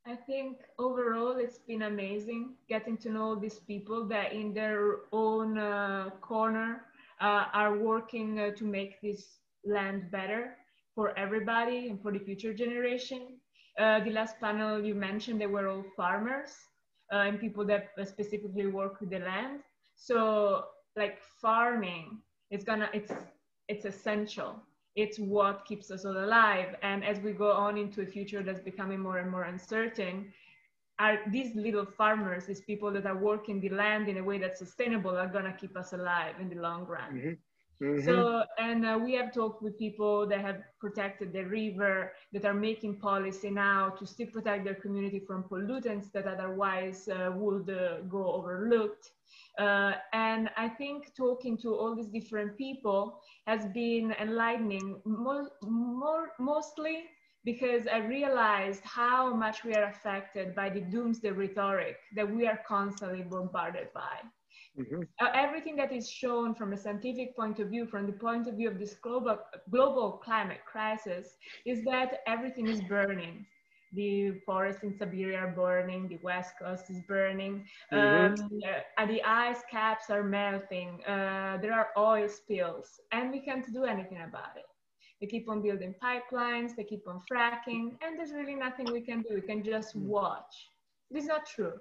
I 0.06 0.16
think 0.16 0.58
overall 0.80 1.38
it's 1.38 1.60
been 1.60 1.84
amazing 1.84 2.56
getting 2.68 2.98
to 2.98 3.10
know 3.10 3.36
these 3.36 3.60
people 3.60 4.06
that 4.08 4.34
in 4.34 4.54
their 4.54 4.98
own 5.12 5.58
uh, 5.58 6.10
corner 6.22 6.86
uh, 7.22 7.46
are 7.54 7.78
working 7.78 8.40
uh, 8.40 8.52
to 8.52 8.66
make 8.66 9.00
this 9.02 9.38
land 9.64 10.10
better 10.12 10.58
for 10.96 11.18
everybody 11.18 11.90
and 11.90 12.02
for 12.02 12.12
the 12.12 12.20
future 12.20 12.54
generation. 12.54 13.38
Uh, 13.78 14.00
the 14.04 14.10
last 14.10 14.40
panel 14.40 14.84
you 14.84 14.96
mentioned, 14.96 15.40
they 15.40 15.48
were 15.48 15.68
all 15.68 15.86
farmers 15.96 16.56
uh, 17.14 17.18
and 17.18 17.40
people 17.40 17.66
that 17.66 17.90
specifically 18.08 18.68
work 18.68 19.00
with 19.00 19.12
the 19.12 19.20
land. 19.20 19.60
So 19.96 20.66
like 20.96 21.20
farming, 21.42 22.18
it's 22.50 22.64
gonna, 22.64 22.90
it's, 22.94 23.12
it's 23.68 23.86
essential 23.86 24.56
it's 24.96 25.18
what 25.20 25.66
keeps 25.66 25.90
us 25.92 26.06
all 26.06 26.18
alive. 26.18 26.76
And 26.82 27.04
as 27.04 27.20
we 27.20 27.32
go 27.32 27.52
on 27.52 27.78
into 27.78 28.02
a 28.02 28.06
future 28.06 28.44
that's 28.44 28.60
becoming 28.60 29.00
more 29.00 29.18
and 29.18 29.32
more 29.32 29.44
uncertain, 29.44 30.34
are 31.00 31.20
these 31.32 31.56
little 31.56 31.86
farmers, 31.86 32.46
these 32.46 32.62
people 32.62 32.92
that 32.92 33.06
are 33.06 33.18
working 33.18 33.60
the 33.60 33.70
land 33.70 34.08
in 34.08 34.18
a 34.18 34.24
way 34.24 34.38
that's 34.38 34.60
sustainable, 34.60 35.18
are 35.18 35.28
gonna 35.28 35.56
keep 35.60 35.76
us 35.78 35.94
alive 35.94 36.36
in 36.40 36.50
the 36.50 36.56
long 36.56 36.86
run. 36.86 37.14
Mm-hmm. 37.14 37.32
Mm-hmm. 37.82 38.06
So, 38.06 38.44
and 38.60 38.86
uh, 38.86 39.00
we 39.04 39.14
have 39.14 39.34
talked 39.34 39.64
with 39.64 39.80
people 39.80 40.28
that 40.28 40.42
have 40.42 40.62
protected 40.80 41.34
the 41.34 41.44
river, 41.44 42.14
that 42.32 42.46
are 42.46 42.54
making 42.54 42.98
policy 42.98 43.50
now 43.50 43.90
to 43.98 44.06
still 44.06 44.28
protect 44.28 44.66
their 44.66 44.76
community 44.76 45.20
from 45.20 45.44
pollutants 45.44 46.12
that 46.12 46.28
otherwise 46.28 47.08
uh, 47.08 47.32
would 47.34 47.70
uh, 47.72 48.02
go 48.02 48.34
overlooked. 48.34 49.10
Uh, 49.58 49.94
and 50.14 50.50
I 50.58 50.70
think 50.70 51.16
talking 51.16 51.58
to 51.60 51.76
all 51.76 51.96
these 51.96 52.10
different 52.10 52.56
people 52.56 53.20
has 53.48 53.66
been 53.74 54.14
enlightening, 54.20 55.02
more, 55.04 55.50
more, 55.64 56.34
mostly 56.40 57.06
because 57.44 57.88
I 57.88 57.98
realized 57.98 58.84
how 58.84 59.34
much 59.34 59.64
we 59.64 59.74
are 59.74 59.86
affected 59.86 60.54
by 60.54 60.70
the 60.70 60.82
doomsday 60.82 61.32
rhetoric 61.32 61.98
that 62.16 62.30
we 62.30 62.46
are 62.46 62.60
constantly 62.68 63.24
bombarded 63.24 63.88
by. 63.94 64.20
Mm-hmm. 64.80 65.02
Uh, 65.20 65.30
everything 65.34 65.76
that 65.76 65.92
is 65.92 66.10
shown 66.10 66.56
from 66.56 66.72
a 66.74 66.78
scientific 66.78 67.36
point 67.36 67.60
of 67.60 67.70
view, 67.70 67.86
from 67.86 68.06
the 68.06 68.14
point 68.14 68.48
of 68.48 68.56
view 68.56 68.70
of 68.70 68.80
this 68.80 68.96
global, 68.96 69.38
global 69.70 70.22
climate 70.24 70.62
crisis, 70.66 71.36
is 71.66 71.84
that 71.84 72.20
everything 72.26 72.68
is 72.68 72.82
burning 72.84 73.46
the 73.94 74.32
forests 74.46 74.84
in 74.84 74.98
Siberia 74.98 75.40
are 75.40 75.52
burning, 75.52 76.08
the 76.08 76.20
west 76.24 76.54
coast 76.62 76.90
is 76.90 77.02
burning, 77.08 77.66
mm-hmm. 77.92 78.42
um, 78.42 78.62
uh, 78.98 79.06
the 79.06 79.22
ice 79.24 79.62
caps 79.70 80.10
are 80.10 80.24
melting, 80.24 81.04
uh, 81.06 81.58
there 81.62 81.74
are 81.74 81.90
oil 81.98 82.28
spills, 82.30 83.00
and 83.12 83.32
we 83.32 83.40
can't 83.40 83.66
do 83.74 83.84
anything 83.84 84.20
about 84.22 84.56
it. 84.56 84.66
They 85.20 85.28
keep 85.28 85.50
on 85.50 85.62
building 85.62 85.94
pipelines, 86.02 86.76
they 86.76 86.84
keep 86.84 87.08
on 87.08 87.22
fracking, 87.32 87.98
and 88.02 88.18
there's 88.18 88.32
really 88.32 88.56
nothing 88.56 88.92
we 88.92 89.02
can 89.02 89.22
do. 89.22 89.36
We 89.36 89.42
can 89.42 89.64
just 89.64 89.96
mm. 89.96 90.04
watch. 90.04 90.70
This 91.12 91.24
is 91.24 91.30
not 91.30 91.46
true. 91.46 91.74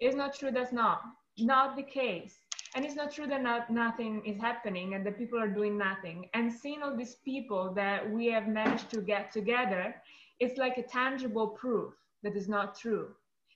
It's 0.00 0.16
not 0.16 0.34
true. 0.34 0.50
That's 0.50 0.72
not 0.72 1.02
not 1.40 1.76
the 1.76 1.82
case. 1.82 2.36
And 2.74 2.84
it's 2.84 2.94
not 2.94 3.12
true 3.12 3.26
that 3.26 3.42
not, 3.42 3.70
nothing 3.70 4.22
is 4.26 4.38
happening 4.40 4.94
and 4.94 5.04
that 5.06 5.18
people 5.18 5.38
are 5.40 5.48
doing 5.48 5.78
nothing. 5.78 6.28
And 6.34 6.52
seeing 6.52 6.82
all 6.82 6.96
these 6.96 7.16
people 7.24 7.72
that 7.74 8.08
we 8.10 8.26
have 8.26 8.46
managed 8.46 8.90
to 8.90 9.00
get 9.00 9.32
together 9.32 9.94
it's 10.40 10.58
like 10.58 10.78
a 10.78 10.82
tangible 10.82 11.48
proof 11.48 11.94
that 12.22 12.36
is 12.36 12.48
not 12.48 12.78
true 12.78 13.08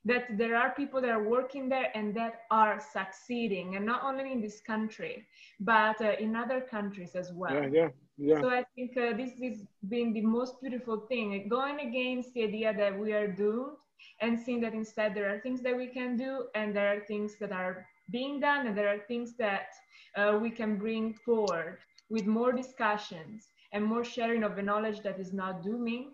that 0.04 0.36
there 0.36 0.56
are 0.56 0.74
people 0.74 1.00
that 1.00 1.10
are 1.10 1.22
working 1.22 1.68
there 1.68 1.88
and 1.94 2.14
that 2.16 2.40
are 2.50 2.80
succeeding 2.92 3.76
and 3.76 3.86
not 3.86 4.02
only 4.02 4.32
in 4.32 4.40
this 4.40 4.60
country 4.60 5.24
but 5.60 6.00
uh, 6.00 6.12
in 6.18 6.34
other 6.34 6.60
countries 6.60 7.14
as 7.14 7.32
well 7.32 7.54
yeah 7.54 7.68
yeah 7.72 7.88
yeah 8.18 8.40
so 8.40 8.48
i 8.50 8.64
think 8.74 8.96
uh, 8.96 9.16
this 9.16 9.30
has 9.42 9.64
been 9.88 10.12
the 10.12 10.20
most 10.22 10.60
beautiful 10.60 10.98
thing 11.08 11.48
going 11.48 11.78
against 11.80 12.32
the 12.34 12.42
idea 12.42 12.74
that 12.76 12.98
we 12.98 13.12
are 13.12 13.28
doomed 13.28 13.76
and 14.20 14.38
seeing 14.38 14.60
that 14.60 14.74
instead 14.74 15.14
there 15.14 15.34
are 15.34 15.38
things 15.40 15.62
that 15.62 15.76
we 15.76 15.86
can 15.86 16.16
do 16.16 16.46
and 16.54 16.74
there 16.74 16.94
are 16.94 17.00
things 17.00 17.36
that 17.38 17.52
are 17.52 17.86
being 18.10 18.40
done 18.40 18.66
and 18.66 18.76
there 18.76 18.88
are 18.88 18.98
things 19.08 19.36
that 19.36 19.68
uh, 20.16 20.38
we 20.40 20.50
can 20.50 20.76
bring 20.76 21.14
forward 21.14 21.78
with 22.10 22.26
more 22.26 22.52
discussions 22.52 23.48
and 23.72 23.84
more 23.84 24.04
sharing 24.04 24.42
of 24.44 24.56
the 24.56 24.62
knowledge 24.62 25.00
that 25.02 25.18
is 25.18 25.32
not 25.32 25.62
dooming 25.62 26.12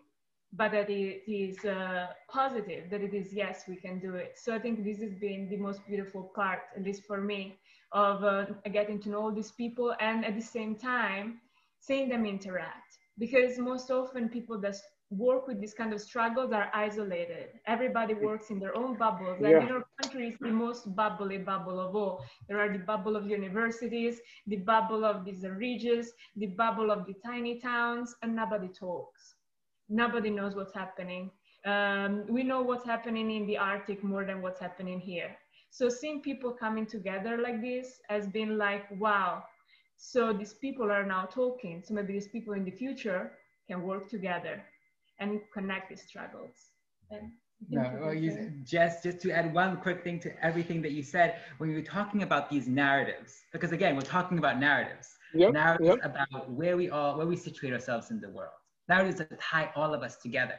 but 0.52 0.72
that 0.72 0.88
it 0.90 1.22
is 1.30 1.64
uh, 1.64 2.06
positive, 2.30 2.90
that 2.90 3.02
it 3.02 3.14
is, 3.14 3.32
yes, 3.32 3.64
we 3.68 3.76
can 3.76 3.98
do 3.98 4.14
it. 4.14 4.32
So 4.36 4.54
I 4.54 4.58
think 4.58 4.84
this 4.84 5.00
has 5.00 5.14
been 5.14 5.48
the 5.48 5.56
most 5.56 5.86
beautiful 5.86 6.30
part, 6.34 6.60
at 6.76 6.82
least 6.82 7.04
for 7.06 7.20
me, 7.20 7.58
of 7.92 8.22
uh, 8.24 8.46
getting 8.72 9.00
to 9.00 9.10
know 9.10 9.22
all 9.22 9.32
these 9.32 9.52
people 9.52 9.94
and 10.00 10.24
at 10.24 10.34
the 10.34 10.40
same 10.42 10.76
time, 10.76 11.40
seeing 11.80 12.08
them 12.08 12.24
interact. 12.24 12.98
Because 13.18 13.58
most 13.58 13.90
often 13.90 14.28
people 14.28 14.58
that 14.60 14.76
work 15.10 15.46
with 15.48 15.60
this 15.60 15.72
kind 15.72 15.92
of 15.92 16.00
struggles 16.00 16.52
are 16.52 16.70
isolated. 16.74 17.48
Everybody 17.66 18.14
works 18.14 18.50
in 18.50 18.58
their 18.58 18.76
own 18.76 18.96
bubbles. 18.98 19.38
Yeah. 19.40 19.60
And 19.60 19.68
in 19.68 19.74
our 19.74 19.86
country 20.02 20.28
is 20.28 20.36
the 20.38 20.50
most 20.50 20.94
bubbly 20.94 21.38
bubble 21.38 21.80
of 21.80 21.96
all. 21.96 22.24
There 22.48 22.60
are 22.60 22.70
the 22.70 22.78
bubble 22.78 23.16
of 23.16 23.26
universities, 23.26 24.20
the 24.46 24.56
bubble 24.56 25.04
of 25.04 25.24
these 25.24 25.44
regions, 25.44 26.10
the 26.36 26.48
bubble 26.48 26.90
of 26.90 27.06
the 27.06 27.14
tiny 27.24 27.58
towns, 27.58 28.14
and 28.22 28.36
nobody 28.36 28.68
talks 28.68 29.36
nobody 29.88 30.30
knows 30.30 30.54
what's 30.54 30.74
happening. 30.74 31.30
Um, 31.64 32.24
we 32.28 32.42
know 32.42 32.62
what's 32.62 32.84
happening 32.84 33.30
in 33.30 33.46
the 33.46 33.58
Arctic 33.58 34.04
more 34.04 34.24
than 34.24 34.42
what's 34.42 34.60
happening 34.60 35.00
here. 35.00 35.36
So 35.70 35.88
seeing 35.88 36.22
people 36.22 36.52
coming 36.52 36.86
together 36.86 37.38
like 37.38 37.60
this 37.60 38.00
has 38.08 38.26
been 38.26 38.56
like, 38.56 38.84
wow. 38.98 39.42
So 39.96 40.32
these 40.32 40.54
people 40.54 40.90
are 40.90 41.04
now 41.04 41.24
talking. 41.26 41.82
So 41.84 41.94
maybe 41.94 42.12
these 42.12 42.28
people 42.28 42.54
in 42.54 42.64
the 42.64 42.70
future 42.70 43.32
can 43.66 43.82
work 43.82 44.08
together 44.08 44.62
and 45.18 45.40
connect 45.52 45.90
these 45.90 46.02
struggles. 46.02 46.54
And 47.10 47.32
no, 47.68 47.98
well, 48.00 48.14
you, 48.14 48.52
just 48.64 49.02
just 49.02 49.20
to 49.22 49.30
add 49.32 49.52
one 49.52 49.78
quick 49.78 50.04
thing 50.04 50.20
to 50.20 50.44
everything 50.44 50.80
that 50.82 50.92
you 50.92 51.02
said 51.02 51.36
when 51.58 51.70
you 51.70 51.76
were 51.76 51.82
talking 51.82 52.22
about 52.22 52.48
these 52.48 52.68
narratives, 52.68 53.34
because 53.52 53.72
again, 53.72 53.96
we're 53.96 54.02
talking 54.02 54.38
about 54.38 54.58
narratives, 54.60 55.16
yep, 55.34 55.52
narratives 55.52 55.98
yep. 56.02 56.04
about 56.04 56.50
where 56.50 56.76
we 56.76 56.88
are, 56.88 57.16
where 57.16 57.26
we 57.26 57.36
situate 57.36 57.72
ourselves 57.72 58.10
in 58.10 58.20
the 58.20 58.30
world 58.30 58.52
narratives 58.88 59.18
that 59.18 59.40
tie 59.40 59.70
all 59.76 59.94
of 59.94 60.02
us 60.02 60.16
together. 60.16 60.54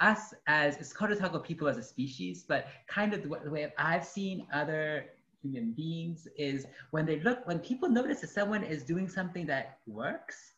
Us 0.00 0.34
as, 0.46 0.76
it's 0.76 0.92
hard 0.92 1.10
to 1.10 1.16
talk 1.16 1.30
about 1.30 1.44
people 1.44 1.68
as 1.68 1.78
a 1.78 1.82
species, 1.82 2.44
but 2.46 2.66
kind 2.86 3.14
of 3.14 3.22
the 3.22 3.40
the 3.44 3.50
way 3.50 3.72
I've 3.78 4.04
seen 4.04 4.46
other 4.52 5.06
human 5.42 5.72
beings 5.72 6.26
is 6.36 6.66
when 6.90 7.06
they 7.06 7.20
look, 7.20 7.46
when 7.46 7.60
people 7.60 7.88
notice 7.88 8.20
that 8.20 8.30
someone 8.30 8.62
is 8.62 8.82
doing 8.82 9.08
something 9.08 9.46
that 9.46 9.78
works, 9.86 10.52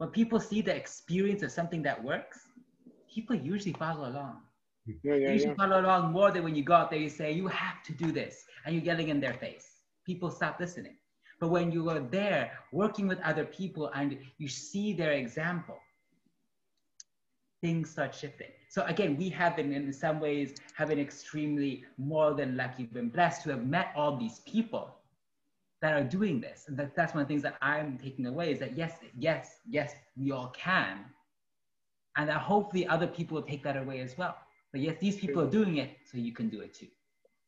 when 0.00 0.08
people 0.08 0.40
see 0.40 0.62
the 0.62 0.74
experience 0.74 1.42
of 1.42 1.52
something 1.52 1.82
that 1.82 2.02
works, 2.02 2.48
people 3.12 3.36
usually 3.36 3.74
follow 3.74 4.08
along. 4.08 4.38
Yeah, 4.86 5.14
yeah, 5.14 5.32
usually 5.32 5.50
yeah. 5.50 5.54
follow 5.56 5.78
along 5.78 6.12
more 6.12 6.30
than 6.30 6.42
when 6.42 6.54
you 6.54 6.64
go 6.64 6.72
out 6.72 6.90
there, 6.90 6.98
you 6.98 7.10
say, 7.10 7.32
you 7.32 7.46
have 7.48 7.82
to 7.82 7.92
do 7.92 8.10
this, 8.10 8.46
and 8.64 8.74
you're 8.74 8.82
getting 8.82 9.10
in 9.10 9.20
their 9.20 9.34
face. 9.34 9.66
People 10.06 10.30
stop 10.30 10.58
listening. 10.58 10.96
But 11.38 11.48
when 11.48 11.70
you 11.70 11.90
are 11.90 12.00
there 12.00 12.52
working 12.72 13.08
with 13.08 13.20
other 13.20 13.44
people 13.44 13.90
and 13.94 14.16
you 14.38 14.48
see 14.48 14.94
their 14.94 15.12
example, 15.12 15.78
things 17.60 17.90
start 17.90 18.14
shifting. 18.14 18.52
So 18.70 18.84
again, 18.86 19.18
we 19.18 19.28
have 19.28 19.54
been 19.54 19.70
in 19.70 19.92
some 19.92 20.18
ways 20.18 20.54
have 20.76 20.88
been 20.88 20.98
extremely 20.98 21.84
more 21.98 22.32
than 22.32 22.56
lucky, 22.56 22.84
been 22.84 23.10
blessed 23.10 23.42
to 23.42 23.50
have 23.50 23.66
met 23.66 23.92
all 23.94 24.16
these 24.16 24.38
people 24.46 24.96
that 25.82 25.94
are 25.94 26.04
doing 26.04 26.40
this. 26.40 26.64
And 26.68 26.76
that, 26.78 26.94
that's 26.94 27.14
one 27.14 27.22
of 27.22 27.28
the 27.28 27.32
things 27.32 27.42
that 27.42 27.56
I'm 27.62 27.98
taking 27.98 28.26
away 28.26 28.52
is 28.52 28.58
that 28.60 28.76
yes, 28.76 28.92
yes, 29.18 29.60
yes, 29.68 29.94
we 30.16 30.30
all 30.30 30.48
can. 30.48 30.98
And 32.16 32.28
that 32.28 32.38
hopefully 32.38 32.86
other 32.86 33.06
people 33.06 33.36
will 33.36 33.46
take 33.46 33.62
that 33.64 33.76
away 33.76 34.00
as 34.00 34.18
well. 34.18 34.36
But 34.72 34.82
yes, 34.82 34.96
these 35.00 35.16
people 35.16 35.42
are 35.42 35.50
doing 35.50 35.78
it, 35.78 35.96
so 36.10 36.18
you 36.18 36.32
can 36.32 36.48
do 36.48 36.60
it 36.60 36.74
too. 36.74 36.88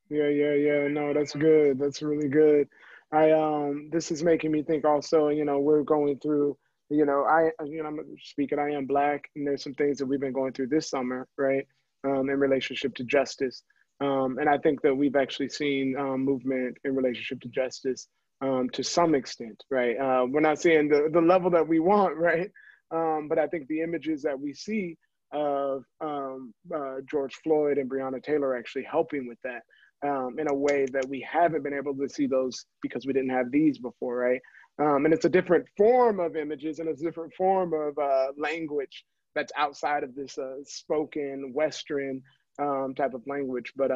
Yeah, 0.08 0.28
yeah, 0.28 0.54
yeah. 0.54 0.88
No, 0.88 1.12
that's 1.12 1.34
good. 1.34 1.78
That's 1.78 2.02
really 2.02 2.28
good. 2.28 2.68
I 3.12 3.30
um 3.32 3.90
this 3.92 4.10
is 4.10 4.22
making 4.22 4.50
me 4.52 4.62
think 4.62 4.84
also, 4.84 5.28
you 5.28 5.44
know, 5.44 5.58
we're 5.58 5.82
going 5.82 6.18
through, 6.18 6.56
you 6.88 7.04
know, 7.04 7.24
I 7.24 7.50
you 7.64 7.82
know, 7.82 7.88
I'm 7.88 8.00
speaking, 8.22 8.58
I 8.58 8.70
am 8.70 8.86
black 8.86 9.28
and 9.36 9.46
there's 9.46 9.62
some 9.62 9.74
things 9.74 9.98
that 9.98 10.06
we've 10.06 10.20
been 10.20 10.32
going 10.32 10.52
through 10.52 10.68
this 10.68 10.88
summer, 10.88 11.28
right? 11.36 11.66
Um, 12.04 12.30
in 12.30 12.38
relationship 12.40 12.94
to 12.96 13.04
justice. 13.04 13.62
Um, 14.00 14.38
and 14.38 14.48
I 14.48 14.58
think 14.58 14.82
that 14.82 14.94
we've 14.94 15.14
actually 15.14 15.50
seen 15.50 15.96
um, 15.96 16.24
movement 16.24 16.76
in 16.84 16.96
relationship 16.96 17.40
to 17.42 17.48
justice 17.48 18.08
um, 18.42 18.68
to 18.70 18.82
some 18.82 19.14
extent, 19.14 19.62
right? 19.70 19.96
Uh, 19.96 20.26
we're 20.28 20.40
not 20.40 20.60
seeing 20.60 20.88
the, 20.88 21.08
the 21.12 21.20
level 21.20 21.50
that 21.50 21.66
we 21.66 21.78
want, 21.78 22.16
right? 22.18 22.50
Um, 22.90 23.28
but 23.28 23.38
I 23.38 23.46
think 23.46 23.68
the 23.68 23.80
images 23.80 24.22
that 24.22 24.38
we 24.38 24.52
see 24.52 24.96
of 25.32 25.82
um, 26.02 26.52
uh, 26.74 26.96
George 27.10 27.34
Floyd 27.42 27.78
and 27.78 27.90
Breonna 27.90 28.22
Taylor 28.22 28.56
actually 28.56 28.84
helping 28.84 29.26
with 29.26 29.38
that 29.44 29.62
um, 30.06 30.36
in 30.38 30.48
a 30.48 30.54
way 30.54 30.86
that 30.92 31.08
we 31.08 31.26
haven't 31.30 31.62
been 31.62 31.72
able 31.72 31.94
to 31.94 32.08
see 32.08 32.26
those 32.26 32.66
because 32.82 33.06
we 33.06 33.14
didn't 33.14 33.30
have 33.30 33.50
these 33.50 33.78
before, 33.78 34.16
right? 34.16 34.40
Um, 34.78 35.04
and 35.04 35.14
it's 35.14 35.24
a 35.24 35.30
different 35.30 35.66
form 35.76 36.20
of 36.20 36.36
images 36.36 36.80
and 36.80 36.88
it's 36.88 37.00
a 37.00 37.04
different 37.04 37.32
form 37.34 37.72
of 37.72 37.96
uh, 37.96 38.32
language 38.36 39.04
that's 39.34 39.52
outside 39.56 40.02
of 40.02 40.14
this 40.14 40.36
uh, 40.36 40.56
spoken 40.64 41.52
Western 41.54 42.20
um, 42.60 42.94
type 42.94 43.14
of 43.14 43.22
language. 43.26 43.72
But 43.76 43.90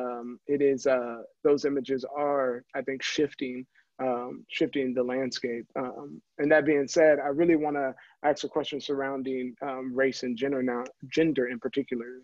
it 0.46 0.62
is, 0.62 0.86
uh, 0.86 1.16
those 1.44 1.66
images 1.66 2.04
are, 2.16 2.62
I 2.74 2.80
think, 2.82 3.02
shifting 3.02 3.66
um, 3.98 4.44
shifting 4.48 4.92
the 4.94 5.02
landscape. 5.02 5.66
Um, 5.76 6.20
and 6.38 6.50
that 6.50 6.66
being 6.66 6.88
said, 6.88 7.18
I 7.18 7.28
really 7.28 7.56
want 7.56 7.76
to 7.76 7.94
ask 8.24 8.44
a 8.44 8.48
question 8.48 8.80
surrounding 8.80 9.54
um, 9.62 9.94
race 9.94 10.22
and 10.22 10.36
gender 10.36 10.62
now, 10.62 10.84
gender 11.08 11.48
in 11.48 11.58
particular, 11.58 12.20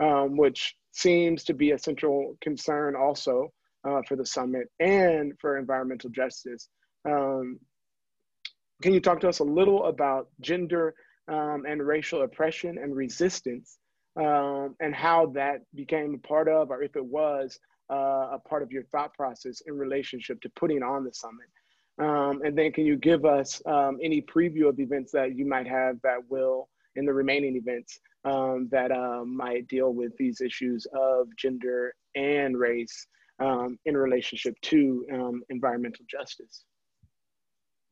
um, 0.00 0.36
which 0.36 0.74
seems 0.92 1.44
to 1.44 1.54
be 1.54 1.72
a 1.72 1.78
central 1.78 2.36
concern 2.40 2.96
also 2.96 3.52
uh, 3.88 4.02
for 4.06 4.16
the 4.16 4.26
summit 4.26 4.68
and 4.80 5.32
for 5.40 5.58
environmental 5.58 6.10
justice. 6.10 6.68
Um, 7.08 7.58
can 8.82 8.92
you 8.92 9.00
talk 9.00 9.20
to 9.20 9.28
us 9.28 9.38
a 9.38 9.44
little 9.44 9.86
about 9.86 10.28
gender 10.40 10.94
um, 11.28 11.64
and 11.68 11.86
racial 11.86 12.22
oppression 12.22 12.78
and 12.78 12.96
resistance 12.96 13.78
and 14.16 14.94
how 14.94 15.26
that 15.26 15.62
became 15.74 16.14
a 16.14 16.26
part 16.26 16.48
of, 16.48 16.70
or 16.70 16.82
if 16.82 16.96
it 16.96 17.04
was, 17.04 17.58
uh, 17.92 18.36
a 18.36 18.38
part 18.38 18.62
of 18.62 18.72
your 18.72 18.84
thought 18.84 19.12
process 19.14 19.62
in 19.66 19.76
relationship 19.76 20.40
to 20.40 20.48
putting 20.60 20.82
on 20.82 21.04
the 21.04 21.12
summit? 21.12 21.50
Um, 21.98 22.40
and 22.42 22.56
then 22.56 22.72
can 22.72 22.86
you 22.86 22.96
give 22.96 23.24
us 23.24 23.60
um, 23.66 23.98
any 24.02 24.22
preview 24.22 24.68
of 24.68 24.80
events 24.80 25.12
that 25.12 25.36
you 25.36 25.44
might 25.44 25.68
have 25.68 25.96
that 26.02 26.18
will, 26.30 26.68
in 26.96 27.04
the 27.04 27.12
remaining 27.12 27.56
events, 27.56 28.00
um, 28.24 28.68
that 28.70 28.90
um, 28.92 29.36
might 29.36 29.68
deal 29.68 29.92
with 29.92 30.12
these 30.16 30.40
issues 30.40 30.86
of 30.94 31.26
gender 31.36 31.92
and 32.14 32.58
race 32.58 33.06
um, 33.40 33.78
in 33.84 33.96
relationship 33.96 34.54
to 34.62 35.06
um, 35.12 35.42
environmental 35.50 36.04
justice? 36.08 36.64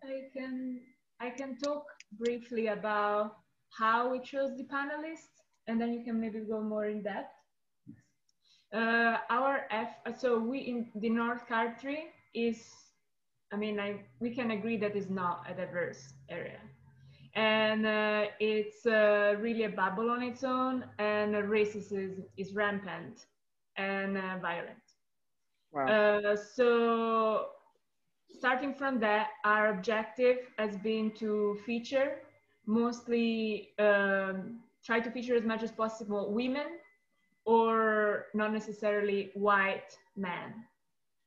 I 0.02 0.22
can, 0.34 0.80
I 1.20 1.30
can 1.30 1.58
talk 1.58 1.84
briefly 2.18 2.68
about 2.68 3.36
how 3.78 4.10
we 4.10 4.20
chose 4.20 4.56
the 4.56 4.64
panelists, 4.64 5.36
and 5.66 5.80
then 5.80 5.92
you 5.92 6.02
can 6.04 6.18
maybe 6.20 6.40
go 6.40 6.60
more 6.62 6.86
in 6.86 7.02
depth. 7.02 7.34
Uh, 8.72 9.16
our 9.30 9.66
F, 9.70 9.88
so 10.16 10.38
we 10.38 10.60
in 10.60 10.88
the 10.94 11.10
North 11.10 11.46
Country 11.48 12.06
is, 12.34 12.72
I 13.52 13.56
mean, 13.56 13.80
I, 13.80 14.00
we 14.20 14.30
can 14.30 14.52
agree 14.52 14.76
that 14.76 14.94
it's 14.94 15.10
not 15.10 15.44
a 15.50 15.54
diverse 15.54 16.14
area. 16.28 16.60
And 17.34 17.86
uh, 17.86 18.24
it's 18.38 18.86
uh, 18.86 19.34
really 19.38 19.64
a 19.64 19.68
bubble 19.68 20.10
on 20.10 20.22
its 20.22 20.44
own, 20.44 20.84
and 20.98 21.34
racism 21.34 22.10
is, 22.10 22.20
is 22.36 22.54
rampant 22.54 23.26
and 23.76 24.16
uh, 24.16 24.38
violent. 24.40 24.78
Wow. 25.72 25.86
Uh, 25.86 26.36
so, 26.36 27.46
starting 28.28 28.74
from 28.74 28.98
that, 29.00 29.28
our 29.44 29.70
objective 29.70 30.38
has 30.58 30.76
been 30.78 31.12
to 31.12 31.58
feature 31.64 32.18
mostly 32.66 33.70
um, 33.78 34.60
try 34.84 35.00
to 35.00 35.10
feature 35.10 35.34
as 35.34 35.44
much 35.44 35.62
as 35.62 35.72
possible 35.72 36.32
women 36.32 36.66
or 37.44 38.26
not 38.34 38.52
necessarily 38.52 39.30
white 39.34 39.96
men. 40.16 40.54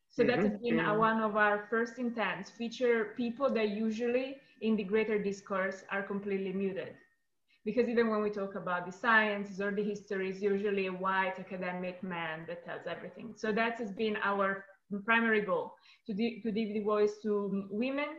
So 0.09 0.23
mm-hmm. 0.23 0.29
that 0.31 0.51
has 0.51 0.59
been 0.59 0.77
one 0.97 1.21
of 1.21 1.35
our 1.35 1.65
first 1.69 1.97
intents, 1.97 2.51
feature 2.51 3.13
people 3.17 3.49
that 3.53 3.69
usually 3.69 4.37
in 4.61 4.75
the 4.75 4.83
greater 4.83 5.21
discourse 5.21 5.83
are 5.91 6.03
completely 6.03 6.53
muted. 6.53 6.93
Because 7.65 7.87
even 7.87 8.09
when 8.09 8.21
we 8.21 8.29
talk 8.29 8.55
about 8.55 8.85
the 8.85 8.91
sciences 8.91 9.61
or 9.61 9.71
the 9.71 9.83
history, 9.83 10.29
it's 10.29 10.41
usually 10.41 10.87
a 10.87 10.91
white 10.91 11.39
academic 11.39 12.03
man 12.03 12.45
that 12.47 12.65
tells 12.65 12.85
everything. 12.87 13.33
So 13.37 13.51
that 13.53 13.77
has 13.79 13.91
been 13.91 14.17
our 14.21 14.65
primary 15.05 15.41
goal, 15.41 15.73
to, 16.05 16.13
de- 16.13 16.41
to 16.41 16.51
give 16.51 16.73
the 16.73 16.81
voice 16.81 17.13
to 17.23 17.67
women 17.71 18.09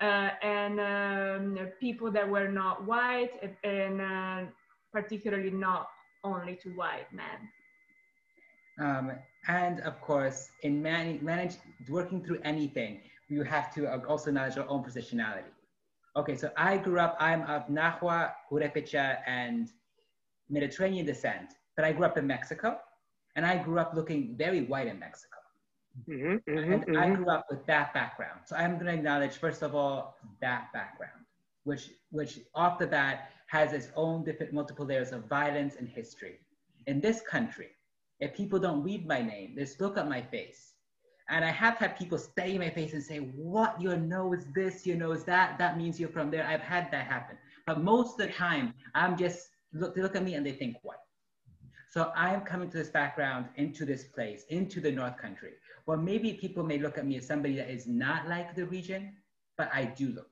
uh, 0.00 0.30
and 0.42 0.80
um, 0.80 1.68
people 1.80 2.10
that 2.10 2.28
were 2.28 2.48
not 2.48 2.86
white 2.86 3.32
and 3.62 4.00
uh, 4.00 4.40
particularly 4.92 5.50
not 5.50 5.88
only 6.24 6.56
to 6.56 6.70
white 6.70 7.12
men. 7.12 7.48
Um, 8.80 9.12
and 9.48 9.80
of 9.80 10.00
course, 10.00 10.50
in 10.62 10.82
man- 10.82 11.18
manage, 11.22 11.56
working 11.88 12.22
through 12.24 12.40
anything, 12.44 13.00
you 13.28 13.42
have 13.42 13.72
to 13.74 13.86
also 14.06 14.30
acknowledge 14.30 14.56
your 14.56 14.68
own 14.68 14.82
positionality. 14.84 15.52
Okay, 16.16 16.36
so 16.36 16.50
I 16.56 16.78
grew 16.78 16.98
up, 16.98 17.16
I'm 17.20 17.42
of 17.42 17.68
Nahua, 17.68 18.32
Purepecha, 18.50 19.18
and 19.26 19.68
Mediterranean 20.48 21.06
descent, 21.06 21.54
but 21.76 21.84
I 21.84 21.92
grew 21.92 22.06
up 22.06 22.16
in 22.16 22.26
Mexico, 22.26 22.78
and 23.36 23.44
I 23.44 23.56
grew 23.62 23.78
up 23.78 23.94
looking 23.94 24.36
very 24.36 24.62
white 24.62 24.86
in 24.86 24.98
Mexico. 24.98 25.36
Mm-hmm, 26.08 26.50
mm-hmm, 26.50 26.72
and 26.72 26.86
mm-hmm. 26.86 26.96
I 26.96 27.10
grew 27.10 27.28
up 27.28 27.46
with 27.50 27.66
that 27.66 27.92
background. 27.92 28.40
So 28.46 28.56
I'm 28.56 28.74
going 28.74 28.86
to 28.86 28.94
acknowledge, 28.94 29.36
first 29.36 29.62
of 29.62 29.74
all, 29.74 30.16
that 30.40 30.72
background, 30.72 31.24
which, 31.68 31.90
which 32.10 32.40
off 32.54 32.78
the 32.78 32.86
bat 32.86 33.30
has 33.48 33.72
its 33.74 33.88
own 33.94 34.24
different 34.24 34.54
multiple 34.54 34.86
layers 34.86 35.12
of 35.12 35.28
violence 35.28 35.74
and 35.78 35.86
history. 35.86 36.38
In 36.86 36.98
this 36.98 37.20
country, 37.20 37.68
if 38.20 38.34
people 38.34 38.58
don't 38.58 38.82
read 38.82 39.06
my 39.06 39.20
name, 39.20 39.54
they 39.54 39.62
just 39.62 39.80
look 39.80 39.98
at 39.98 40.08
my 40.08 40.22
face. 40.22 40.72
And 41.28 41.44
I 41.44 41.50
have 41.50 41.76
had 41.76 41.98
people 41.98 42.18
in 42.38 42.58
my 42.58 42.70
face 42.70 42.94
and 42.94 43.02
say, 43.02 43.18
what, 43.18 43.78
your 43.80 43.98
nose 43.98 44.46
this, 44.54 44.86
your 44.86 44.96
nose 44.96 45.24
that, 45.24 45.58
that 45.58 45.76
means 45.76 46.00
you're 46.00 46.08
from 46.08 46.30
there. 46.30 46.46
I've 46.46 46.62
had 46.62 46.90
that 46.90 47.06
happen. 47.06 47.36
But 47.66 47.82
most 47.82 48.18
of 48.18 48.26
the 48.26 48.32
time, 48.32 48.72
I'm 48.94 49.14
just, 49.14 49.50
look, 49.74 49.94
they 49.94 50.00
look 50.00 50.16
at 50.16 50.24
me 50.24 50.34
and 50.34 50.46
they 50.46 50.52
think 50.52 50.76
white. 50.80 50.96
So 51.90 52.12
I 52.16 52.32
am 52.32 52.40
coming 52.40 52.70
to 52.70 52.78
this 52.78 52.88
background, 52.88 53.46
into 53.56 53.84
this 53.84 54.04
place, 54.04 54.44
into 54.48 54.80
the 54.80 54.90
North 54.90 55.18
Country. 55.18 55.52
Well, 55.84 55.98
maybe 55.98 56.32
people 56.32 56.64
may 56.64 56.78
look 56.78 56.96
at 56.96 57.06
me 57.06 57.18
as 57.18 57.26
somebody 57.26 57.56
that 57.56 57.70
is 57.70 57.86
not 57.86 58.26
like 58.26 58.54
the 58.54 58.64
region, 58.64 59.16
but 59.58 59.70
I 59.72 59.84
do 59.84 60.08
look. 60.12 60.30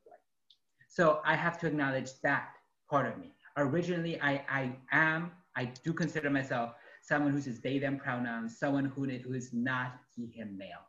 So 0.97 1.21
I 1.27 1.35
have 1.37 1.59
to 1.59 1.67
acknowledge 1.67 2.09
that 2.23 2.55
part 2.89 3.05
of 3.05 3.19
me. 3.19 3.35
Originally, 3.59 4.19
I, 4.19 4.43
I 4.49 4.73
am, 4.93 5.31
I 5.55 5.67
do 5.85 5.93
consider 5.93 6.31
myself 6.31 6.73
someone 7.03 7.33
who 7.33 7.37
uses 7.37 7.61
they, 7.61 7.79
them 7.79 7.99
pronouns, 7.99 8.59
someone 8.59 8.87
who, 8.87 9.05
who 9.05 9.35
is 9.35 9.53
not 9.53 10.01
he, 10.15 10.29
him, 10.29 10.57
male. 10.57 10.87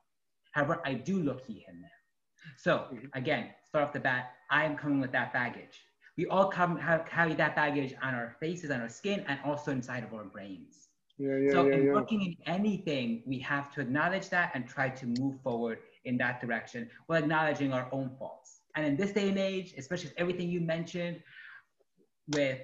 However, 0.53 0.81
I 0.85 0.93
do 0.93 1.19
look 1.19 1.45
he, 1.45 1.55
him, 1.55 1.81
male. 1.81 1.89
So 2.55 2.71
mm-hmm. 2.77 3.07
again, 3.15 3.49
start 3.67 3.83
off 3.83 3.91
the 3.91 3.99
bat, 3.99 4.31
I 4.49 4.63
am 4.63 4.77
coming 4.77 5.01
with 5.01 5.11
that 5.11 5.33
baggage. 5.33 5.83
We 6.15 6.25
all 6.27 6.47
come 6.47 6.77
have, 6.77 7.05
carry 7.05 7.33
that 7.33 7.53
baggage 7.57 7.93
on 8.01 8.15
our 8.15 8.37
faces, 8.39 8.71
on 8.71 8.79
our 8.79 8.87
skin, 8.87 9.25
and 9.27 9.37
also 9.43 9.71
inside 9.71 10.05
of 10.05 10.13
our 10.13 10.23
brains. 10.23 10.87
Yeah, 11.17 11.35
yeah, 11.35 11.51
so 11.51 11.67
yeah, 11.67 11.75
in 11.75 11.87
working 11.91 12.21
in 12.21 12.37
anything, 12.45 13.23
we 13.25 13.39
have 13.39 13.73
to 13.73 13.81
acknowledge 13.81 14.29
that 14.29 14.51
and 14.53 14.65
try 14.65 14.87
to 14.87 15.05
move 15.19 15.41
forward 15.41 15.79
in 16.05 16.17
that 16.19 16.39
direction 16.39 16.89
while 17.07 17.21
acknowledging 17.21 17.73
our 17.73 17.89
own 17.91 18.09
faults. 18.17 18.56
And 18.77 18.85
in 18.85 18.95
this 18.95 19.11
day 19.11 19.27
and 19.29 19.39
age, 19.39 19.73
especially 19.75 20.09
with 20.09 20.19
everything 20.19 20.49
you 20.49 20.61
mentioned, 20.61 21.19
with 22.35 22.59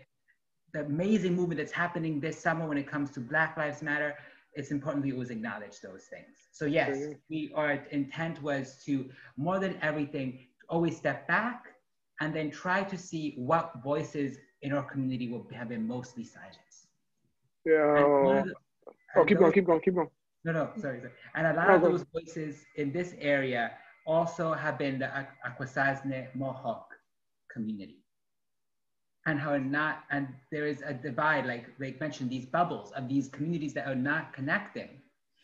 the 0.71 0.82
amazing 0.82 1.36
movement 1.36 1.58
that's 1.58 1.71
happening 1.71 2.19
this 2.19 2.39
summer 2.39 2.67
when 2.67 2.78
it 2.78 2.88
comes 2.88 3.10
to 3.12 3.19
Black 3.19 3.58
Lives 3.58 3.82
Matter, 3.82 4.13
it's 4.54 4.69
important 4.69 5.04
we 5.04 5.12
always 5.12 5.32
acknowledge 5.32 5.80
those 5.82 6.04
things. 6.04 6.38
So 6.52 6.65
yes, 6.65 7.15
we 7.32 7.52
our 7.56 7.71
intent 7.89 8.43
was 8.43 8.84
to 8.86 9.10
more 9.38 9.58
than 9.60 9.76
everything 9.82 10.38
always 10.69 10.95
step 10.95 11.28
back 11.28 11.65
and 12.21 12.32
then 12.32 12.52
try 12.52 12.84
to 12.84 12.95
see 12.95 13.34
what 13.36 13.71
voices 13.84 14.38
in 14.62 14.71
our 14.71 14.84
community 14.84 15.30
will 15.30 15.47
have 15.52 15.69
been 15.69 15.88
mostly 15.88 16.23
silenced. 16.23 16.89
Yeah. 17.65 17.73
The, 17.73 18.54
oh, 19.15 19.26
keep 19.26 19.38
those, 19.38 19.39
going, 19.39 19.54
keep 19.54 19.65
going, 19.65 19.82
keep 19.82 19.95
going. 19.95 20.10
No, 20.45 20.52
no, 20.52 20.69
sorry, 20.78 20.99
sorry. 20.99 21.13
And 21.34 21.47
a 21.47 21.54
lot 21.54 21.71
of 21.71 21.82
those 21.82 22.06
voices 22.13 22.65
in 22.76 22.91
this 22.91 23.15
area 23.19 23.71
also 24.05 24.53
have 24.53 24.77
been 24.77 24.99
the 24.99 25.09
Akwesasne 25.45 26.33
Mohawk 26.35 26.93
community. 27.51 27.99
And 29.25 29.39
how 29.39 29.55
not 29.57 30.03
and 30.11 30.27
there 30.51 30.67
is 30.67 30.81
a 30.81 30.93
divide 30.93 31.45
like 31.45 31.67
like 31.79 31.99
mentioned 32.01 32.29
these 32.29 32.45
bubbles 32.45 32.91
of 32.91 33.07
these 33.07 33.29
communities 33.29 33.73
that 33.75 33.87
are 33.87 33.95
not 33.95 34.33
connecting. 34.33 34.89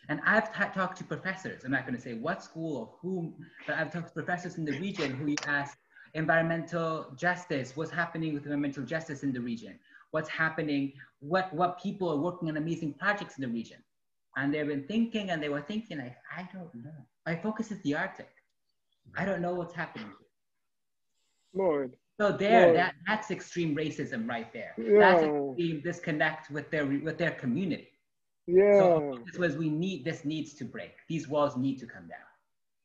And 0.09 0.19
i've 0.25 0.51
talked 0.73 0.97
to 0.97 1.03
professors. 1.05 1.63
I'm 1.63 1.71
not 1.71 1.85
going 1.85 1.95
to 1.95 2.01
say 2.01 2.13
what 2.13 2.43
school 2.43 2.75
or 2.77 2.89
whom 3.01 3.35
but 3.65 3.77
i've 3.77 3.93
talked 3.93 4.07
to 4.07 4.13
professors 4.13 4.57
in 4.57 4.65
the 4.65 4.77
region 4.79 5.11
who 5.11 5.33
ask 5.47 5.77
environmental 6.13 7.13
justice 7.15 7.77
what's 7.77 7.91
happening 7.91 8.33
with 8.33 8.43
environmental 8.43 8.83
justice 8.83 9.23
in 9.23 9.31
the 9.31 9.39
region? 9.39 9.79
What's 10.11 10.29
happening? 10.29 10.91
What 11.21 11.53
what 11.53 11.81
people 11.81 12.09
are 12.09 12.17
working 12.17 12.49
on 12.49 12.57
amazing 12.57 12.95
projects 12.95 13.37
in 13.37 13.43
the 13.43 13.53
region? 13.59 13.81
And 14.35 14.53
they've 14.53 14.67
been 14.67 14.87
thinking 14.87 15.29
and 15.29 15.41
they 15.41 15.49
were 15.49 15.61
thinking 15.61 15.99
like 15.99 16.17
i 16.35 16.49
don't 16.51 16.75
know. 16.75 16.99
My 17.25 17.37
focus 17.37 17.71
is 17.71 17.81
the 17.83 17.95
arctic 17.95 18.29
i 19.17 19.25
don't 19.25 19.41
know 19.41 19.53
what's 19.53 19.73
happening 19.73 20.11
lord 21.53 21.95
so 22.19 22.33
there, 22.33 22.73
that 22.73 22.95
that's 23.07 23.31
extreme 23.31 23.73
racism 23.73 24.27
right 24.27 24.51
there. 24.51 24.73
Yeah. 24.77 24.99
That's 24.99 25.23
extreme 25.23 25.81
disconnect 25.81 26.51
with 26.51 26.69
their 26.69 26.85
with 26.85 27.17
their 27.17 27.31
community. 27.31 27.87
Yeah. 28.45 28.79
So 28.79 29.19
this 29.25 29.37
was 29.37 29.55
we 29.55 29.69
need 29.69 30.03
this 30.03 30.25
needs 30.25 30.53
to 30.55 30.65
break. 30.65 30.95
These 31.07 31.29
walls 31.29 31.55
need 31.55 31.79
to 31.79 31.85
come 31.85 32.09
down. 32.09 32.27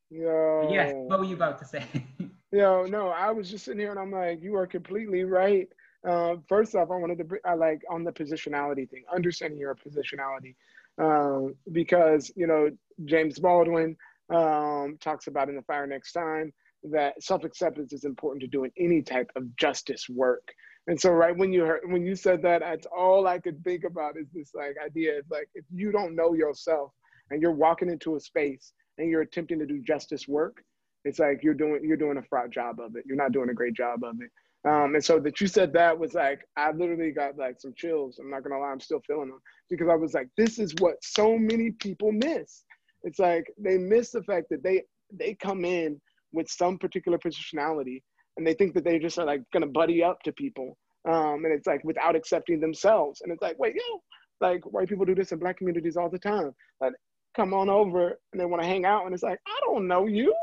Yeah. 0.08 0.70
Yes. 0.70 0.92
What 0.94 1.18
were 1.18 1.24
you 1.24 1.34
about 1.34 1.58
to 1.58 1.64
say? 1.64 1.84
yeah. 2.52 2.84
No, 2.88 3.08
I 3.08 3.32
was 3.32 3.50
just 3.50 3.64
sitting 3.64 3.80
here 3.80 3.90
and 3.90 3.98
I'm 3.98 4.12
like, 4.12 4.40
you 4.40 4.54
are 4.54 4.68
completely 4.68 5.24
right. 5.24 5.68
Uh, 6.08 6.36
first 6.46 6.76
off, 6.76 6.90
I 6.92 6.96
wanted 6.96 7.18
to 7.18 7.38
I 7.44 7.54
like 7.54 7.82
on 7.90 8.04
the 8.04 8.12
positionality 8.12 8.88
thing, 8.88 9.02
understanding 9.12 9.58
your 9.58 9.74
positionality, 9.74 10.54
um, 10.98 11.56
because 11.72 12.30
you 12.36 12.46
know 12.46 12.70
James 13.04 13.40
Baldwin 13.40 13.96
um, 14.32 14.96
talks 15.00 15.26
about 15.26 15.48
in 15.48 15.56
the 15.56 15.62
fire 15.62 15.86
next 15.86 16.12
time 16.12 16.52
that 16.92 17.22
self-acceptance 17.22 17.92
is 17.92 18.04
important 18.04 18.40
to 18.42 18.46
doing 18.48 18.70
any 18.78 19.02
type 19.02 19.30
of 19.36 19.54
justice 19.56 20.06
work. 20.08 20.46
And 20.86 21.00
so 21.00 21.10
right 21.10 21.36
when 21.36 21.52
you 21.52 21.64
heard 21.64 21.80
when 21.86 22.04
you 22.04 22.14
said 22.14 22.42
that, 22.42 22.60
that's 22.60 22.86
all 22.86 23.26
I 23.26 23.38
could 23.38 23.62
think 23.64 23.84
about 23.84 24.16
is 24.18 24.26
this 24.34 24.50
like 24.54 24.76
idea. 24.84 25.18
It's 25.18 25.30
like 25.30 25.48
if 25.54 25.64
you 25.72 25.92
don't 25.92 26.14
know 26.14 26.34
yourself 26.34 26.92
and 27.30 27.40
you're 27.40 27.52
walking 27.52 27.88
into 27.90 28.16
a 28.16 28.20
space 28.20 28.72
and 28.98 29.10
you're 29.10 29.22
attempting 29.22 29.58
to 29.60 29.66
do 29.66 29.80
justice 29.82 30.28
work, 30.28 30.62
It's 31.04 31.18
like 31.18 31.42
you're 31.42 31.54
doing 31.54 31.80
you're 31.84 31.96
doing 31.96 32.18
a 32.18 32.22
fraught 32.22 32.50
job 32.50 32.80
of 32.80 32.96
it. 32.96 33.04
You're 33.06 33.16
not 33.16 33.32
doing 33.32 33.50
a 33.50 33.54
great 33.54 33.74
job 33.74 34.04
of 34.04 34.16
it. 34.20 34.30
Um, 34.68 34.94
and 34.94 35.04
so 35.04 35.18
that 35.20 35.40
you 35.40 35.46
said 35.46 35.72
that 35.74 35.98
was 35.98 36.14
like 36.14 36.40
I 36.56 36.72
literally 36.72 37.12
got 37.12 37.36
like 37.38 37.60
some 37.60 37.74
chills. 37.76 38.18
I'm 38.18 38.30
not 38.30 38.42
gonna 38.42 38.58
lie, 38.58 38.68
I'm 38.68 38.80
still 38.80 39.00
feeling 39.06 39.28
them 39.30 39.40
because 39.70 39.88
I 39.90 39.94
was 39.96 40.14
like, 40.14 40.28
this 40.36 40.58
is 40.58 40.74
what 40.80 40.96
so 41.02 41.38
many 41.38 41.70
people 41.72 42.12
miss. 42.12 42.64
It's 43.04 43.18
like 43.18 43.44
they 43.58 43.78
miss 43.78 44.10
the 44.10 44.22
fact 44.22 44.46
that 44.50 44.62
they 44.62 44.82
they 45.12 45.34
come 45.34 45.64
in 45.64 46.00
with 46.32 46.48
some 46.48 46.78
particular 46.78 47.18
positionality 47.18 48.02
and 48.36 48.46
they 48.46 48.54
think 48.54 48.74
that 48.74 48.84
they 48.84 48.98
just 48.98 49.18
are 49.18 49.26
like 49.26 49.42
gonna 49.52 49.66
buddy 49.66 50.02
up 50.02 50.20
to 50.24 50.32
people. 50.32 50.76
Um, 51.06 51.44
and 51.44 51.52
it's 51.52 51.66
like 51.66 51.84
without 51.84 52.16
accepting 52.16 52.60
themselves. 52.60 53.20
And 53.20 53.30
it's 53.30 53.42
like, 53.42 53.58
wait, 53.58 53.74
yo, 53.74 54.02
like 54.40 54.64
white 54.64 54.88
people 54.88 55.04
do 55.04 55.14
this 55.14 55.32
in 55.32 55.38
black 55.38 55.58
communities 55.58 55.96
all 55.96 56.08
the 56.08 56.18
time. 56.18 56.52
Like, 56.80 56.94
come 57.36 57.52
on 57.52 57.68
over 57.68 58.18
and 58.32 58.40
they 58.40 58.46
want 58.46 58.62
to 58.62 58.68
hang 58.68 58.84
out, 58.84 59.04
and 59.04 59.14
it's 59.14 59.22
like, 59.22 59.38
I 59.46 59.60
don't 59.66 59.86
know 59.86 60.06
you. 60.06 60.34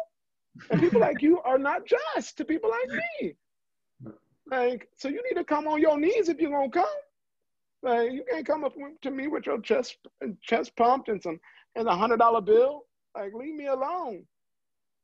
And 0.69 0.80
people 0.80 1.02
like 1.08 1.21
you 1.21 1.41
are 1.41 1.58
not 1.58 1.82
just 1.86 2.38
to 2.38 2.45
people 2.45 2.69
like 2.69 3.02
me. 3.21 3.34
Like, 4.50 4.88
so 4.97 5.08
you 5.08 5.24
need 5.24 5.39
to 5.39 5.45
come 5.45 5.67
on 5.67 5.82
your 5.82 5.97
knees 6.00 6.30
if 6.30 6.39
you're 6.39 6.52
gonna 6.52 6.69
come. 6.69 6.86
Like, 7.84 8.12
you 8.12 8.24
can't 8.30 8.45
come 8.45 8.63
up 8.63 8.74
to 9.02 9.12
me 9.12 9.28
with 9.28 9.47
your 9.47 9.60
chest 9.62 9.97
chest 10.43 10.76
pumped 10.76 11.10
and 11.10 11.21
some 11.21 11.39
and 11.76 11.88
a 11.88 11.96
hundred 11.96 12.18
dollar 12.20 12.42
bill. 12.42 12.84
Like, 13.16 13.34
leave 13.34 13.56
me 13.56 13.68
alone. 13.68 14.24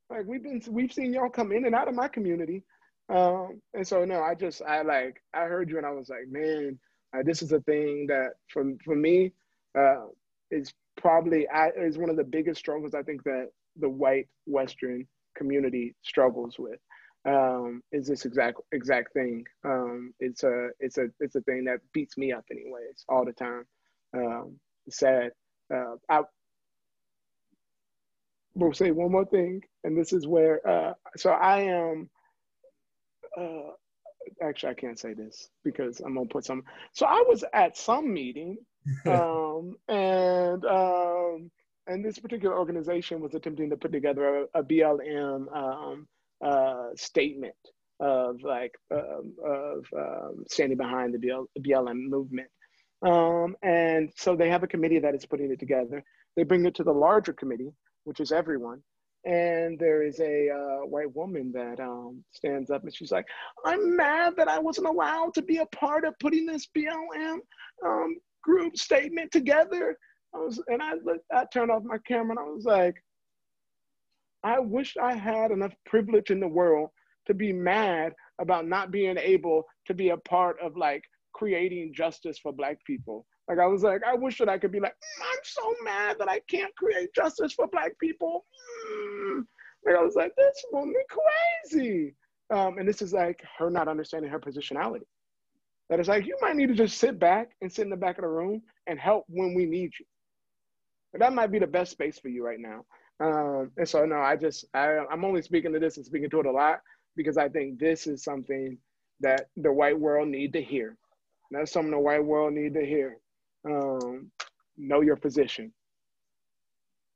Like, 0.09 0.25
we've 0.25 0.43
been 0.43 0.61
we've 0.69 0.93
seen 0.93 1.13
y'all 1.13 1.29
come 1.29 1.51
in 1.51 1.65
and 1.65 1.75
out 1.75 1.87
of 1.87 1.95
my 1.95 2.07
community, 2.07 2.63
um, 3.09 3.61
and 3.73 3.87
so 3.87 4.03
no, 4.05 4.21
I 4.21 4.35
just 4.35 4.61
I 4.61 4.81
like 4.81 5.21
I 5.33 5.41
heard 5.41 5.69
you 5.69 5.77
and 5.77 5.85
I 5.85 5.91
was 5.91 6.09
like, 6.09 6.27
man, 6.29 6.79
uh, 7.15 7.23
this 7.23 7.41
is 7.41 7.51
a 7.51 7.59
thing 7.61 8.07
that 8.07 8.31
for 8.47 8.63
for 8.83 8.95
me 8.95 9.33
uh, 9.77 10.07
is 10.51 10.73
probably 10.97 11.47
I, 11.49 11.69
is 11.69 11.97
one 11.97 12.09
of 12.09 12.17
the 12.17 12.23
biggest 12.23 12.59
struggles 12.59 12.93
I 12.93 13.03
think 13.03 13.23
that 13.23 13.49
the 13.77 13.89
white 13.89 14.27
Western 14.45 15.07
community 15.35 15.95
struggles 16.01 16.57
with 16.57 16.79
um, 17.25 17.81
is 17.91 18.07
this 18.07 18.25
exact 18.25 18.59
exact 18.71 19.13
thing. 19.13 19.45
Um, 19.63 20.13
it's 20.19 20.43
a 20.43 20.69
it's 20.79 20.97
a 20.97 21.07
it's 21.19 21.35
a 21.35 21.41
thing 21.41 21.65
that 21.65 21.79
beats 21.93 22.17
me 22.17 22.33
up 22.33 22.45
anyways 22.51 23.05
all 23.07 23.25
the 23.25 23.33
time. 23.33 23.65
Um, 24.15 24.59
sad. 24.89 25.31
Uh, 25.73 25.95
I 26.09 26.21
will 28.57 28.73
say 28.73 28.91
one 28.91 29.11
more 29.11 29.25
thing, 29.25 29.61
and 29.83 29.97
this 29.97 30.13
is 30.13 30.27
where 30.27 30.65
uh, 30.67 30.93
so 31.15 31.31
I 31.31 31.61
am. 31.61 32.09
Uh, 33.39 33.71
actually, 34.41 34.71
I 34.71 34.75
can't 34.75 34.99
say 34.99 35.13
this 35.13 35.49
because 35.63 35.99
I'm 35.99 36.15
gonna 36.15 36.27
put 36.27 36.45
some. 36.45 36.63
So 36.93 37.05
I 37.05 37.23
was 37.27 37.43
at 37.53 37.77
some 37.77 38.13
meeting, 38.13 38.57
um, 39.05 39.75
and 39.87 40.65
um, 40.65 41.51
and 41.87 42.03
this 42.03 42.19
particular 42.19 42.57
organization 42.57 43.21
was 43.21 43.33
attempting 43.33 43.69
to 43.69 43.77
put 43.77 43.91
together 43.91 44.47
a, 44.53 44.59
a 44.59 44.63
BLM 44.63 45.55
um, 45.55 46.07
uh, 46.43 46.89
statement 46.95 47.55
of 47.99 48.41
like 48.43 48.75
um, 48.91 49.33
of 49.43 49.85
um, 49.97 50.43
standing 50.49 50.77
behind 50.77 51.13
the 51.13 51.19
BL, 51.19 51.43
BLM 51.61 52.09
movement. 52.09 52.49
Um, 53.01 53.55
and 53.61 54.11
so 54.15 54.35
they 54.35 54.49
have 54.49 54.63
a 54.63 54.67
committee 54.67 54.99
that 54.99 55.15
is 55.15 55.25
putting 55.25 55.51
it 55.51 55.59
together. 55.59 56.03
They 56.35 56.43
bring 56.43 56.65
it 56.65 56.75
to 56.75 56.83
the 56.83 56.93
larger 56.93 57.33
committee, 57.33 57.71
which 58.07 58.21
is 58.21 58.31
everyone. 58.31 58.81
And 59.25 59.77
there 59.77 60.01
is 60.01 60.21
a 60.21 60.49
uh, 60.49 60.85
white 60.85 61.13
woman 61.13 61.51
that 61.51 61.81
um, 61.81 62.23
stands 62.31 62.71
up 62.71 62.83
and 62.83 62.95
she's 62.95 63.11
like, 63.11 63.25
I'm 63.65 63.97
mad 63.97 64.35
that 64.37 64.47
I 64.47 64.59
wasn't 64.59 64.87
allowed 64.87 65.33
to 65.33 65.41
be 65.41 65.57
a 65.57 65.65
part 65.65 66.05
of 66.05 66.17
putting 66.19 66.45
this 66.45 66.69
BLM 66.75 67.39
um, 67.85 68.15
group 68.41 68.77
statement 68.77 69.33
together. 69.33 69.97
I 70.33 70.37
was, 70.37 70.63
and 70.69 70.81
I 70.81 70.93
looked, 71.03 71.25
I 71.33 71.43
turned 71.51 71.69
off 71.69 71.83
my 71.83 71.97
camera 72.07 72.31
and 72.31 72.39
I 72.39 72.43
was 72.43 72.63
like, 72.63 72.95
I 74.41 74.59
wish 74.59 74.95
I 74.95 75.13
had 75.13 75.51
enough 75.51 75.73
privilege 75.85 76.29
in 76.29 76.39
the 76.39 76.47
world 76.47 76.91
to 77.25 77.33
be 77.33 77.51
mad 77.51 78.13
about 78.39 78.69
not 78.69 78.89
being 78.89 79.17
able 79.17 79.65
to 79.87 79.93
be 79.93 80.09
a 80.09 80.17
part 80.17 80.55
of 80.61 80.77
like 80.77 81.03
creating 81.33 81.93
justice 81.93 82.39
for 82.41 82.53
black 82.53 82.77
people. 82.85 83.25
Like 83.47 83.59
I 83.59 83.65
was 83.67 83.83
like, 83.83 84.01
I 84.03 84.13
wish 84.13 84.37
that 84.39 84.49
I 84.49 84.57
could 84.57 84.71
be 84.71 84.79
like, 84.79 84.93
mm, 84.93 85.23
I'm 85.23 85.39
so 85.43 85.75
mad 85.83 86.17
that 86.19 86.29
I 86.29 86.39
can't 86.49 86.75
create 86.75 87.13
justice 87.13 87.53
for 87.53 87.67
black 87.67 87.97
people. 87.99 88.45
Mm. 88.91 89.45
Like 89.85 89.95
I 89.95 90.03
was 90.03 90.15
like, 90.15 90.33
this 90.35 90.65
woman 90.71 90.93
crazy. 91.09 92.15
Um, 92.49 92.77
and 92.77 92.87
this 92.87 93.01
is 93.01 93.13
like 93.13 93.43
her 93.57 93.69
not 93.69 93.87
understanding 93.87 94.29
her 94.31 94.39
positionality. 94.39 95.05
That 95.89 96.01
is 96.01 96.09
like, 96.09 96.25
you 96.25 96.37
might 96.41 96.57
need 96.57 96.67
to 96.67 96.75
just 96.75 96.97
sit 96.97 97.17
back 97.19 97.51
and 97.61 97.71
sit 97.71 97.83
in 97.83 97.89
the 97.89 97.95
back 97.95 98.17
of 98.17 98.23
the 98.23 98.29
room 98.29 98.61
and 98.87 98.99
help 98.99 99.23
when 99.29 99.53
we 99.53 99.65
need 99.65 99.91
you. 99.97 100.05
But 101.13 101.21
that 101.21 101.33
might 101.33 101.51
be 101.51 101.59
the 101.59 101.67
best 101.67 101.91
space 101.91 102.19
for 102.19 102.27
you 102.27 102.45
right 102.45 102.59
now. 102.59 102.85
Um, 103.19 103.71
and 103.77 103.87
so 103.87 104.05
no, 104.05 104.17
I 104.17 104.35
just 104.35 104.65
I, 104.73 104.99
I'm 105.09 105.25
only 105.25 105.41
speaking 105.41 105.73
to 105.73 105.79
this 105.79 105.97
and 105.97 106.05
speaking 106.05 106.29
to 106.29 106.41
it 106.41 106.45
a 106.45 106.51
lot 106.51 106.81
because 107.15 107.37
I 107.37 107.49
think 107.49 107.79
this 107.79 108.05
is 108.05 108.23
something 108.23 108.77
that 109.21 109.47
the 109.55 109.71
white 109.71 109.97
world 109.99 110.27
need 110.27 110.53
to 110.53 110.61
hear. 110.61 110.97
That's 111.49 111.71
something 111.71 111.91
the 111.91 111.99
white 111.99 112.23
world 112.23 112.53
need 112.53 112.73
to 112.73 112.85
hear. 112.85 113.17
Um, 113.67 114.31
know 114.77 115.01
your 115.01 115.15
position. 115.15 115.73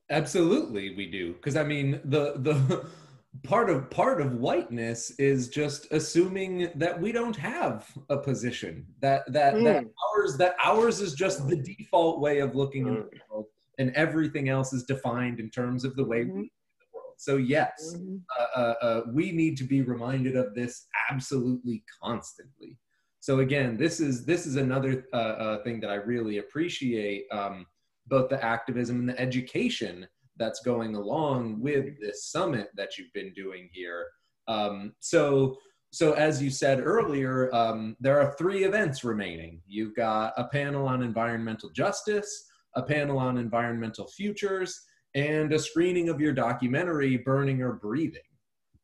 Absolutely, 0.10 0.96
we 0.96 1.10
do. 1.10 1.34
Because 1.34 1.56
I 1.56 1.64
mean, 1.64 2.02
the 2.04 2.34
the 2.38 2.90
part 3.44 3.70
of 3.70 3.90
part 3.90 4.20
of 4.22 4.34
whiteness 4.34 5.12
is 5.12 5.48
just 5.48 5.92
assuming 5.92 6.70
that 6.76 7.00
we 7.00 7.12
don't 7.12 7.36
have 7.36 7.88
a 8.10 8.18
position. 8.18 8.86
That 9.00 9.32
that 9.32 9.56
mm. 9.56 9.64
that 9.64 9.86
ours 10.14 10.38
that 10.38 10.56
ours 10.64 11.00
is 11.00 11.14
just 11.14 11.48
the 11.48 11.56
default 11.56 12.20
way 12.20 12.40
of 12.40 12.56
looking 12.56 12.86
mm. 12.86 12.98
at 12.98 13.12
the 13.12 13.18
world 13.30 13.46
and 13.82 13.92
everything 13.96 14.48
else 14.48 14.74
is 14.74 14.84
defined 14.84 15.40
in 15.40 15.50
terms 15.50 15.84
of 15.84 15.96
the 15.96 16.04
way 16.04 16.22
mm-hmm. 16.22 16.42
we 16.42 16.52
the 16.80 16.86
world. 16.94 17.16
So 17.18 17.38
yes, 17.38 17.96
mm-hmm. 17.96 18.18
uh, 18.40 18.60
uh, 18.60 18.74
uh, 18.82 19.02
we 19.12 19.32
need 19.32 19.58
to 19.58 19.64
be 19.64 19.82
reminded 19.82 20.36
of 20.36 20.54
this 20.54 20.88
absolutely 21.10 21.84
constantly. 22.02 22.78
So 23.22 23.40
again, 23.40 23.78
this 23.78 24.00
is 24.00 24.26
this 24.26 24.48
is 24.48 24.56
another 24.56 25.06
uh, 25.14 25.16
uh, 25.16 25.64
thing 25.64 25.80
that 25.82 25.92
I 25.92 25.96
really 25.96 26.40
appreciate, 26.40 27.26
um, 27.32 27.68
both 28.08 28.30
the 28.30 28.44
activism 28.44 29.00
and 29.00 29.10
the 29.10 29.20
education 29.20 30.08
that's 30.38 30.62
going 30.62 30.96
along 30.96 31.62
with 31.62 32.00
this 32.02 32.26
summit 32.26 32.70
that 32.76 32.98
you've 32.98 33.14
been 33.14 33.32
doing 33.34 33.70
here. 33.72 34.08
Um, 34.48 34.94
so 35.00 35.56
so 35.92 36.14
as 36.14 36.42
you 36.42 36.50
said 36.50 36.80
earlier, 36.80 37.54
um, 37.54 37.96
there 38.00 38.20
are 38.20 38.34
three 38.40 38.64
events 38.64 39.04
remaining. 39.04 39.62
You've 39.68 39.96
got 39.96 40.34
a 40.36 40.46
panel 40.46 40.88
on 40.88 41.04
environmental 41.04 41.70
justice, 41.70 42.46
a 42.76 42.82
panel 42.82 43.20
on 43.20 43.38
environmental 43.38 44.08
futures, 44.08 44.82
and 45.14 45.54
a 45.54 45.60
screening 45.60 46.10
of 46.10 46.20
your 46.20 46.34
documentary, 46.34 47.18
Burning 47.18 47.62
or 47.62 47.74
Breathing. 47.74 48.22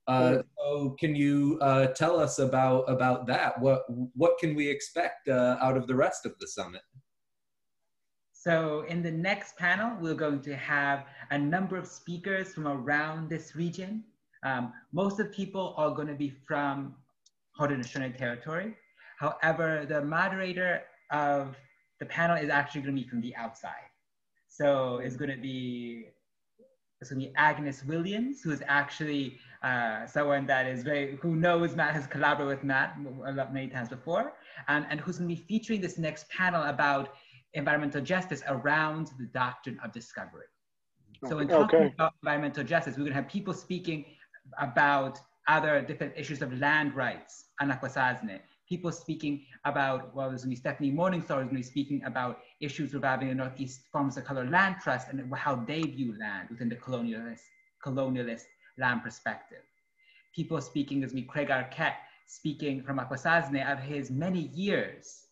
Uh, 0.07 0.41
so 0.57 0.95
can 0.99 1.15
you 1.15 1.57
uh, 1.61 1.87
tell 1.87 2.19
us 2.19 2.39
about 2.39 2.89
about 2.89 3.27
that? 3.27 3.59
What 3.59 3.83
what 4.15 4.37
can 4.39 4.55
we 4.55 4.67
expect 4.69 5.27
uh, 5.27 5.57
out 5.61 5.75
of 5.75 5.87
the 5.87 5.95
rest 5.95 6.25
of 6.25 6.33
the 6.39 6.47
summit? 6.47 6.81
So 8.31 8.85
in 8.87 9.01
the 9.01 9.11
next 9.11 9.57
panel, 9.57 9.97
we're 9.99 10.13
going 10.13 10.41
to 10.43 10.55
have 10.55 11.05
a 11.31 11.37
number 11.37 11.75
of 11.75 11.85
speakers 11.85 12.53
from 12.53 12.67
around 12.67 13.29
this 13.29 13.55
region. 13.55 14.03
Um, 14.43 14.71
most 14.93 15.19
of 15.19 15.27
the 15.27 15.33
people 15.33 15.73
are 15.75 15.91
going 15.91 16.07
to 16.07 16.13
be 16.13 16.29
from 16.47 16.95
Haudenosaunee 17.59 18.17
territory. 18.17 18.75
However, 19.19 19.85
the 19.89 20.01
moderator 20.01 20.83
of 21.11 21.57
the 21.99 22.05
panel 22.05 22.37
is 22.37 22.49
actually 22.49 22.81
going 22.81 22.95
to 22.95 23.01
be 23.01 23.07
from 23.09 23.19
the 23.19 23.35
outside. 23.35 23.89
So 24.47 24.99
it's 24.99 25.17
going 25.17 25.31
to 25.31 25.41
be 25.41 26.09
it's 27.01 27.11
going 27.11 27.21
to 27.21 27.27
be 27.27 27.33
Agnes 27.35 27.83
Williams, 27.83 28.41
who 28.41 28.51
is 28.51 28.63
actually 28.67 29.37
uh, 29.63 30.05
someone 30.05 30.45
that 30.47 30.67
is 30.67 30.83
very 30.83 31.17
who 31.21 31.35
knows 31.35 31.75
Matt 31.75 31.93
has 31.93 32.07
collaborated 32.07 32.57
with 32.57 32.63
Matt 32.63 32.97
many 33.51 33.67
times 33.67 33.89
before, 33.89 34.33
and, 34.67 34.85
and 34.89 34.99
who's 34.99 35.17
going 35.17 35.29
to 35.29 35.35
be 35.35 35.41
featuring 35.41 35.81
this 35.81 35.97
next 35.97 36.29
panel 36.29 36.63
about 36.63 37.15
environmental 37.53 38.01
justice 38.01 38.43
around 38.47 39.11
the 39.17 39.25
doctrine 39.25 39.79
of 39.83 39.91
discovery. 39.91 40.45
So 41.27 41.39
in 41.39 41.47
talking 41.47 41.79
okay. 41.79 41.93
about 41.95 42.13
environmental 42.21 42.63
justice, 42.63 42.93
we're 42.93 43.05
going 43.05 43.13
to 43.13 43.21
have 43.21 43.27
people 43.27 43.53
speaking 43.53 44.05
about 44.59 45.19
other 45.47 45.81
different 45.81 46.13
issues 46.15 46.41
of 46.41 46.55
land 46.59 46.95
rights, 46.95 47.45
Anakwesasne, 47.61 48.39
people 48.67 48.91
speaking 48.91 49.45
about, 49.65 50.13
well, 50.13 50.29
there's 50.29 50.43
going 50.43 50.55
to 50.55 50.55
be 50.55 50.59
Stephanie 50.59 50.91
Morningstar 50.91 51.41
who's 51.41 51.49
going 51.49 51.49
to 51.49 51.55
be 51.55 51.63
speaking 51.63 52.01
about 52.05 52.39
issues 52.59 52.93
regarding 52.93 53.29
the 53.29 53.35
Northeast 53.35 53.81
Farmers 53.91 54.17
of 54.17 54.25
Color 54.25 54.49
Land 54.49 54.75
Trust 54.83 55.07
and 55.09 55.33
how 55.33 55.55
they 55.55 55.81
view 55.81 56.13
land 56.19 56.49
within 56.49 56.69
the 56.69 56.75
colonialist, 56.75 57.41
colonialist 57.83 58.43
land 58.77 59.03
perspective. 59.03 59.63
People 60.35 60.61
speaking 60.61 61.03
is 61.03 61.13
me 61.13 61.23
Craig 61.23 61.49
Arquette 61.49 61.95
speaking 62.25 62.81
from 62.83 62.99
Akwesasne 62.99 63.71
of 63.71 63.79
his 63.79 64.11
many 64.11 64.47
years 64.53 65.23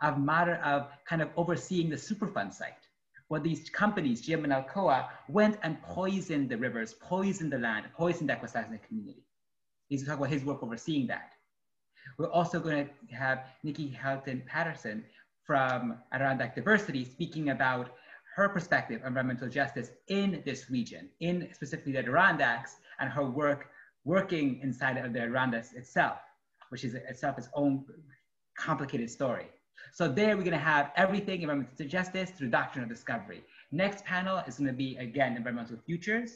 of 0.00 0.18
matter 0.18 0.56
of 0.64 0.88
kind 1.06 1.20
of 1.20 1.28
overseeing 1.36 1.90
the 1.90 1.96
Superfund 1.96 2.54
site 2.54 2.86
where 3.28 3.40
these 3.40 3.68
companies, 3.68 4.26
GM 4.26 4.44
and 4.44 4.52
Alcoa, 4.52 5.08
went 5.28 5.58
and 5.62 5.80
poisoned 5.82 6.48
the 6.48 6.56
rivers, 6.56 6.94
poisoned 6.94 7.52
the 7.52 7.58
land, 7.58 7.86
poisoned 7.94 8.30
the 8.30 8.34
Akwesasne 8.34 8.80
community. 8.86 9.22
He's 9.88 10.02
talking 10.04 10.18
about 10.18 10.30
his 10.30 10.44
work 10.44 10.62
overseeing 10.62 11.06
that. 11.08 11.32
We're 12.16 12.30
also 12.30 12.58
going 12.58 12.88
to 12.88 13.14
have 13.14 13.44
Nikki 13.62 13.88
Hylton 13.88 14.42
Patterson 14.46 15.04
from 15.44 15.98
Adirondack 16.12 16.54
Diversity 16.54 17.04
speaking 17.04 17.50
about 17.50 17.90
her 18.38 18.48
perspective 18.48 19.00
on 19.02 19.08
environmental 19.08 19.48
justice 19.48 19.90
in 20.06 20.40
this 20.46 20.70
region, 20.70 21.08
in 21.18 21.48
specifically 21.52 21.90
the 21.90 21.98
Adirondacks, 21.98 22.76
and 23.00 23.10
her 23.10 23.24
work 23.24 23.70
working 24.04 24.60
inside 24.62 24.96
of 24.96 25.12
the 25.12 25.18
Rwandas 25.18 25.74
itself, 25.74 26.18
which 26.68 26.84
is 26.84 26.94
itself 26.94 27.36
its 27.36 27.48
own 27.54 27.84
complicated 28.56 29.10
story. 29.10 29.48
So 29.92 30.06
there 30.06 30.36
we're 30.36 30.44
gonna 30.44 30.56
have 30.56 30.92
everything 30.94 31.42
environmental 31.42 31.88
justice 31.88 32.30
through 32.30 32.50
doctrine 32.50 32.84
of 32.84 32.88
discovery. 32.88 33.42
Next 33.72 34.04
panel 34.04 34.38
is 34.46 34.58
gonna 34.58 34.72
be, 34.72 34.96
again, 34.98 35.36
environmental 35.36 35.76
futures. 35.84 36.30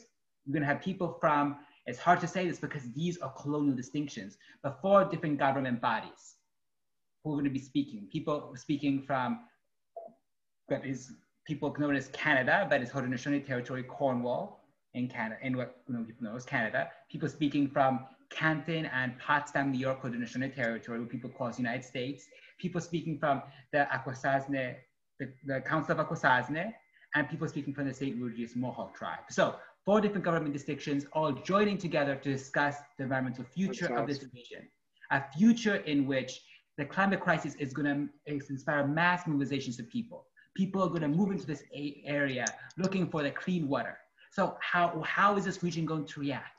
We're 0.45 0.55
gonna 0.55 0.65
have 0.65 0.81
people 0.81 1.17
from, 1.21 1.59
it's 1.85 1.99
hard 1.99 2.19
to 2.19 2.27
say 2.27 2.45
this 2.45 2.59
because 2.59 2.91
these 2.91 3.17
are 3.19 3.31
colonial 3.31 3.77
distinctions, 3.77 4.37
but 4.61 4.81
four 4.81 5.05
different 5.05 5.39
government 5.39 5.79
bodies 5.79 6.35
who 7.23 7.33
are 7.33 7.37
gonna 7.37 7.49
be 7.49 7.59
speaking. 7.59 8.09
People 8.11 8.53
speaking 8.57 9.03
from, 9.03 9.45
that 10.67 10.85
is 10.85 11.13
people 11.45 11.75
known 11.77 11.95
as 11.95 12.07
Canada, 12.09 12.67
but 12.69 12.81
it's 12.81 12.91
Haudenosaunee 12.91 13.45
Territory, 13.45 13.83
Cornwall 13.83 14.63
in 14.93 15.07
Canada, 15.07 15.39
in 15.41 15.57
what 15.57 15.81
you 15.87 15.95
know, 15.95 16.03
people 16.03 16.25
know 16.25 16.35
as 16.35 16.45
Canada. 16.45 16.89
People 17.09 17.27
speaking 17.27 17.67
from 17.67 18.05
Canton 18.29 18.85
and 18.87 19.17
Potsdam, 19.19 19.71
New 19.71 19.79
York, 19.79 20.01
Haudenosaunee 20.01 20.53
Territory, 20.55 20.99
what 20.99 21.09
people 21.09 21.29
call 21.29 21.51
the 21.51 21.57
United 21.57 21.83
States. 21.83 22.27
People 22.59 22.81
speaking 22.81 23.17
from 23.17 23.41
the 23.71 23.87
Akwesasne, 23.91 24.75
the, 25.19 25.29
the 25.45 25.61
Council 25.61 25.99
of 25.99 26.07
Akwesasne, 26.07 26.73
and 27.15 27.29
people 27.29 27.47
speaking 27.47 27.73
from 27.73 27.87
the 27.87 27.93
St. 27.93 28.19
Lucius 28.19 28.55
Mohawk 28.55 28.95
tribe. 28.95 29.19
So 29.29 29.55
four 29.85 30.01
different 30.01 30.23
government 30.23 30.53
distinctions 30.53 31.05
all 31.13 31.31
joining 31.31 31.77
together 31.77 32.15
to 32.15 32.31
discuss 32.31 32.77
the 32.97 33.03
environmental 33.03 33.43
future 33.43 33.95
of 33.95 34.07
this 34.07 34.23
region. 34.33 34.67
A 35.11 35.23
future 35.37 35.75
in 35.75 36.07
which 36.07 36.41
the 36.77 36.85
climate 36.85 37.19
crisis 37.19 37.53
is 37.55 37.71
going 37.71 38.09
to 38.25 38.33
inspire 38.49 38.87
mass 38.87 39.25
mobilizations 39.25 39.77
of 39.79 39.87
people. 39.89 40.25
People 40.55 40.83
are 40.83 40.89
going 40.89 41.01
to 41.01 41.07
move 41.07 41.31
into 41.31 41.45
this 41.45 41.63
area 42.05 42.45
looking 42.77 43.09
for 43.09 43.23
the 43.23 43.31
clean 43.31 43.67
water. 43.67 43.97
So 44.31 44.57
how, 44.61 45.01
how 45.05 45.35
is 45.37 45.45
this 45.45 45.63
region 45.63 45.85
going 45.85 46.05
to 46.05 46.19
react? 46.19 46.55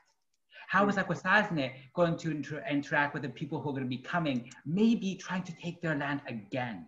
How 0.67 0.87
is 0.89 0.95
Akwesasne 0.95 1.71
going 1.93 2.17
to 2.17 2.31
inter 2.31 2.63
interact 2.69 3.13
with 3.13 3.23
the 3.23 3.29
people 3.29 3.61
who 3.61 3.69
are 3.69 3.73
going 3.73 3.83
to 3.83 3.89
be 3.89 3.97
coming, 3.97 4.49
maybe 4.65 5.15
trying 5.15 5.43
to 5.43 5.53
take 5.53 5.81
their 5.81 5.95
land 5.95 6.21
again? 6.27 6.87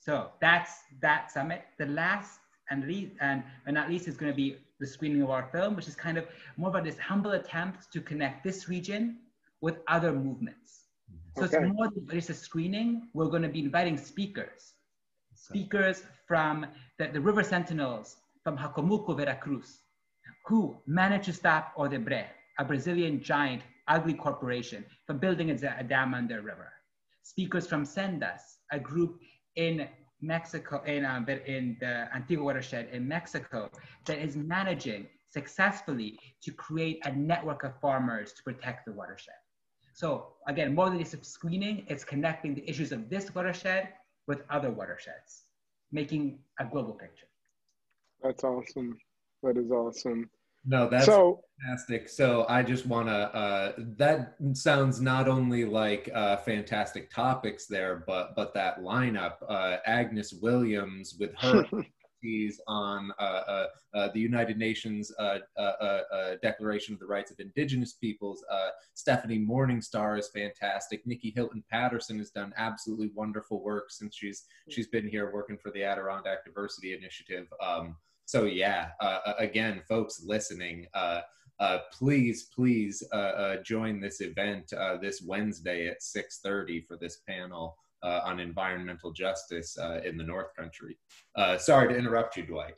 So 0.00 0.30
that's 0.40 0.72
that 1.00 1.30
summit. 1.30 1.64
The 1.78 1.86
last 1.86 2.40
and 2.70 2.86
least, 2.86 3.12
and, 3.20 3.42
and 3.66 3.74
not 3.74 3.88
least 3.88 4.08
is 4.08 4.16
going 4.16 4.32
to 4.32 4.36
be 4.36 4.58
the 4.80 4.86
screening 4.86 5.22
of 5.22 5.30
our 5.30 5.48
film, 5.52 5.76
which 5.76 5.88
is 5.88 5.94
kind 5.94 6.18
of 6.18 6.26
more 6.56 6.70
about 6.70 6.84
this 6.84 6.98
humble 6.98 7.32
attempt 7.32 7.92
to 7.92 8.00
connect 8.00 8.44
this 8.44 8.68
region 8.68 9.18
with 9.60 9.76
other 9.88 10.12
movements. 10.12 10.82
So 11.36 11.44
okay. 11.44 11.56
it's 11.58 11.74
more 11.74 11.88
than 11.90 12.06
just 12.10 12.30
a 12.30 12.34
screening. 12.34 13.08
We're 13.14 13.28
going 13.28 13.42
to 13.42 13.48
be 13.48 13.60
inviting 13.60 13.96
speakers, 13.96 14.74
speakers 15.48 16.02
from 16.26 16.66
the, 16.98 17.08
the 17.08 17.20
River 17.20 17.42
Sentinels 17.42 18.16
from 18.42 18.56
Jalcomulco, 18.56 19.16
Veracruz, 19.16 19.80
who 20.46 20.76
managed 20.86 21.26
to 21.26 21.32
stop 21.32 21.74
Odebrecht, 21.76 22.30
a 22.58 22.64
Brazilian 22.64 23.22
giant 23.22 23.62
ugly 23.88 24.14
corporation, 24.14 24.84
from 25.06 25.18
building 25.18 25.50
a, 25.50 25.76
a 25.78 25.84
dam 25.84 26.14
on 26.14 26.26
their 26.26 26.40
river. 26.40 26.72
Speakers 27.22 27.66
from 27.66 27.84
Sendas, 27.84 28.58
a 28.72 28.78
group 28.78 29.20
in 29.56 29.86
Mexico, 30.20 30.82
in, 30.84 31.04
uh, 31.04 31.22
in 31.46 31.76
the 31.80 32.08
Antigua 32.14 32.44
watershed 32.44 32.88
in 32.92 33.06
Mexico, 33.06 33.70
that 34.06 34.18
is 34.18 34.36
managing 34.36 35.06
successfully 35.30 36.18
to 36.42 36.52
create 36.52 37.00
a 37.04 37.12
network 37.12 37.64
of 37.64 37.72
farmers 37.80 38.32
to 38.32 38.42
protect 38.42 38.86
the 38.86 38.92
watershed. 38.92 39.34
So 39.92 40.28
again, 40.48 40.74
more 40.74 40.88
than 40.88 40.98
just 40.98 41.24
screening, 41.26 41.84
it's 41.88 42.04
connecting 42.04 42.54
the 42.54 42.68
issues 42.68 42.92
of 42.92 43.10
this 43.10 43.34
watershed 43.34 43.88
with 44.26 44.42
other 44.50 44.70
watersheds, 44.70 45.44
making 45.92 46.38
a 46.58 46.64
global 46.64 46.92
picture. 46.92 47.26
That's 48.22 48.44
awesome. 48.44 48.98
That 49.42 49.56
is 49.58 49.70
awesome. 49.70 50.30
No, 50.66 50.88
that's 50.88 51.04
so, 51.04 51.42
fantastic. 51.60 52.08
So 52.08 52.46
I 52.48 52.62
just 52.62 52.86
want 52.86 53.08
to, 53.08 53.12
uh, 53.12 53.72
that 53.98 54.34
sounds 54.54 55.00
not 55.00 55.28
only 55.28 55.66
like 55.66 56.10
uh, 56.14 56.38
fantastic 56.38 57.10
topics 57.10 57.66
there, 57.66 58.02
but 58.06 58.34
but 58.34 58.54
that 58.54 58.80
lineup, 58.80 59.34
uh, 59.46 59.76
Agnes 59.84 60.32
Williams 60.32 61.16
with 61.20 61.34
her 61.36 61.66
on 62.66 63.12
uh, 63.18 63.22
uh, 63.22 63.66
uh, 63.94 64.08
the 64.12 64.20
United 64.20 64.58
Nations 64.58 65.12
Declaration 66.42 66.94
of 66.94 67.00
the 67.00 67.06
Rights 67.06 67.30
of 67.30 67.40
Indigenous 67.40 67.92
Peoples. 67.92 68.44
Stephanie 68.94 69.38
Morningstar 69.38 70.18
is 70.18 70.28
fantastic. 70.28 71.06
Nikki 71.06 71.32
Hylton 71.34 71.62
Patterson 71.70 72.18
has 72.18 72.30
done 72.30 72.52
absolutely 72.56 73.10
wonderful 73.14 73.62
work 73.62 73.90
since 73.90 74.16
she's 74.16 74.44
she's 74.70 74.88
been 74.88 75.08
here 75.08 75.32
working 75.32 75.58
for 75.58 75.70
the 75.70 75.84
Adirondack 75.84 76.44
Diversity 76.44 76.94
Initiative. 76.94 77.46
Um, 77.60 77.96
so 78.26 78.44
yeah, 78.44 78.90
uh, 79.00 79.20
uh, 79.26 79.34
again, 79.38 79.82
folks 79.88 80.22
listening, 80.24 80.86
uh, 80.94 81.20
uh, 81.60 81.78
please, 81.92 82.48
please 82.54 83.02
uh, 83.12 83.16
uh, 83.16 83.62
join 83.62 84.00
this 84.00 84.20
event 84.20 84.72
this 85.00 85.22
Wednesday 85.22 85.88
at 85.88 86.02
6:30 86.02 86.86
for 86.86 86.96
this 86.96 87.20
panel 87.28 87.76
on 88.04 88.40
environmental 88.40 89.12
justice 89.12 89.78
in 90.04 90.16
the 90.16 90.24
North 90.24 90.54
Country. 90.56 90.96
sorry 91.58 91.88
to 91.88 91.98
interrupt 91.98 92.36
you, 92.36 92.44
Dwight. 92.44 92.74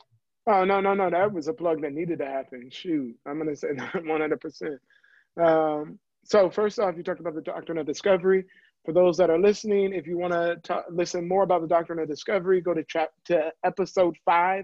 Oh 0.49 0.63
no, 0.63 0.79
no, 0.79 0.93
no! 0.93 1.09
That 1.09 1.31
was 1.33 1.49
a 1.49 1.53
plug 1.53 1.81
that 1.81 1.91
needed 1.91 2.19
to 2.19 2.25
happen. 2.25 2.69
Shoot, 2.71 3.13
I'm 3.25 3.37
gonna 3.37 3.55
say 3.55 3.73
that 3.77 4.05
100. 4.05 4.39
percent 4.39 4.79
um, 5.41 5.99
So 6.23 6.49
first 6.49 6.79
off, 6.79 6.95
you 6.95 7.03
talked 7.03 7.19
about 7.19 7.35
the 7.35 7.41
doctrine 7.41 7.77
of 7.77 7.85
discovery. 7.85 8.45
For 8.85 8.93
those 8.93 9.17
that 9.17 9.29
are 9.29 9.39
listening, 9.39 9.91
if 9.93 10.07
you 10.07 10.17
want 10.17 10.31
to 10.31 10.83
listen 10.89 11.27
more 11.27 11.43
about 11.43 11.61
the 11.61 11.67
doctrine 11.67 11.99
of 11.99 12.07
discovery, 12.07 12.61
go 12.61 12.73
to, 12.73 12.83
tra- 12.83 13.09
to 13.25 13.51
episode 13.65 14.15
five 14.23 14.63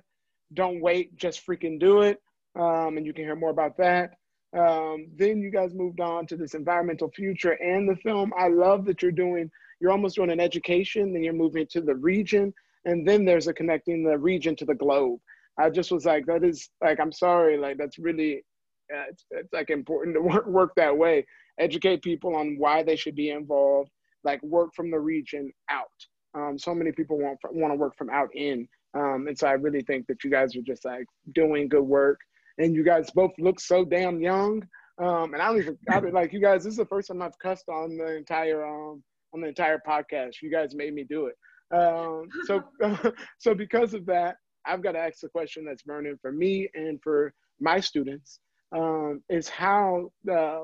don't 0.53 0.81
wait, 0.81 1.15
just 1.17 1.45
freaking 1.45 1.79
do 1.79 2.01
it. 2.01 2.21
Um, 2.59 2.97
and 2.97 3.05
you 3.05 3.13
can 3.13 3.23
hear 3.25 3.35
more 3.35 3.49
about 3.49 3.77
that. 3.77 4.11
Um, 4.57 5.07
then 5.15 5.39
you 5.39 5.49
guys 5.49 5.73
moved 5.73 5.99
on 5.99 6.27
to 6.27 6.37
this 6.37 6.53
environmental 6.53 7.09
future 7.09 7.53
and 7.53 7.89
the 7.89 7.95
film. 7.97 8.31
I 8.37 8.49
love 8.49 8.85
that 8.85 9.01
you're 9.01 9.11
doing, 9.11 9.49
you're 9.83 9.91
almost 9.91 10.15
doing 10.15 10.31
an 10.31 10.39
education, 10.39 11.11
then 11.11 11.25
you're 11.25 11.33
moving 11.33 11.67
to 11.69 11.81
the 11.81 11.95
region, 11.95 12.53
and 12.85 13.05
then 13.05 13.25
there's 13.25 13.47
a 13.47 13.53
connecting 13.53 14.01
the 14.01 14.17
region 14.17 14.55
to 14.55 14.65
the 14.65 14.73
globe. 14.73 15.19
I 15.59 15.69
just 15.69 15.91
was 15.91 16.05
like, 16.05 16.25
that 16.27 16.45
is 16.45 16.69
like, 16.81 17.01
I'm 17.01 17.11
sorry, 17.11 17.57
like 17.57 17.77
that's 17.77 17.99
really, 17.99 18.45
uh, 18.95 19.03
it's, 19.09 19.25
it's 19.31 19.51
like 19.51 19.69
important 19.69 20.15
to 20.15 20.21
work, 20.31 20.47
work 20.47 20.71
that 20.77 20.97
way. 20.97 21.25
Educate 21.59 22.01
people 22.01 22.33
on 22.33 22.55
why 22.57 22.81
they 22.81 22.95
should 22.95 23.13
be 23.13 23.31
involved, 23.31 23.91
like 24.23 24.41
work 24.41 24.69
from 24.73 24.89
the 24.89 24.99
region 24.99 25.51
out. 25.69 25.87
Um, 26.33 26.57
so 26.57 26.73
many 26.73 26.93
people 26.93 27.19
want 27.19 27.37
want 27.51 27.73
to 27.73 27.77
work 27.77 27.93
from 27.97 28.09
out 28.09 28.29
in, 28.33 28.67
um, 28.95 29.27
and 29.27 29.37
so 29.37 29.47
I 29.47 29.51
really 29.51 29.81
think 29.81 30.07
that 30.07 30.23
you 30.23 30.31
guys 30.31 30.55
are 30.55 30.61
just 30.61 30.85
like 30.85 31.05
doing 31.35 31.67
good 31.67 31.83
work. 31.83 32.19
And 32.57 32.73
you 32.73 32.83
guys 32.83 33.11
both 33.11 33.31
look 33.37 33.59
so 33.59 33.83
damn 33.83 34.21
young. 34.21 34.63
Um, 34.97 35.33
and 35.33 35.41
I 35.41 35.47
don't 35.47 35.59
even 35.59 35.77
I 35.89 35.99
like 35.99 36.33
you 36.33 36.39
guys. 36.39 36.63
This 36.63 36.71
is 36.71 36.77
the 36.77 36.85
first 36.85 37.09
time 37.09 37.21
I've 37.21 37.37
cussed 37.39 37.67
on 37.67 37.97
the 37.97 38.15
entire 38.15 38.65
um, 38.65 39.03
on 39.33 39.41
the 39.41 39.47
entire 39.47 39.81
podcast. 39.87 40.41
You 40.41 40.51
guys 40.51 40.75
made 40.75 40.93
me 40.93 41.03
do 41.03 41.27
it. 41.27 41.37
Um, 41.75 42.27
so 42.45 42.63
so 43.39 43.53
because 43.53 43.93
of 43.93 44.05
that, 44.07 44.37
I've 44.65 44.83
got 44.83 44.93
to 44.93 44.99
ask 44.99 45.19
the 45.19 45.29
question 45.29 45.65
that's 45.65 45.83
burning 45.83 46.17
for 46.21 46.31
me 46.31 46.69
and 46.73 47.01
for 47.01 47.33
my 47.59 47.79
students 47.79 48.39
um, 48.75 49.21
is 49.29 49.49
how 49.49 50.11
uh, 50.31 50.61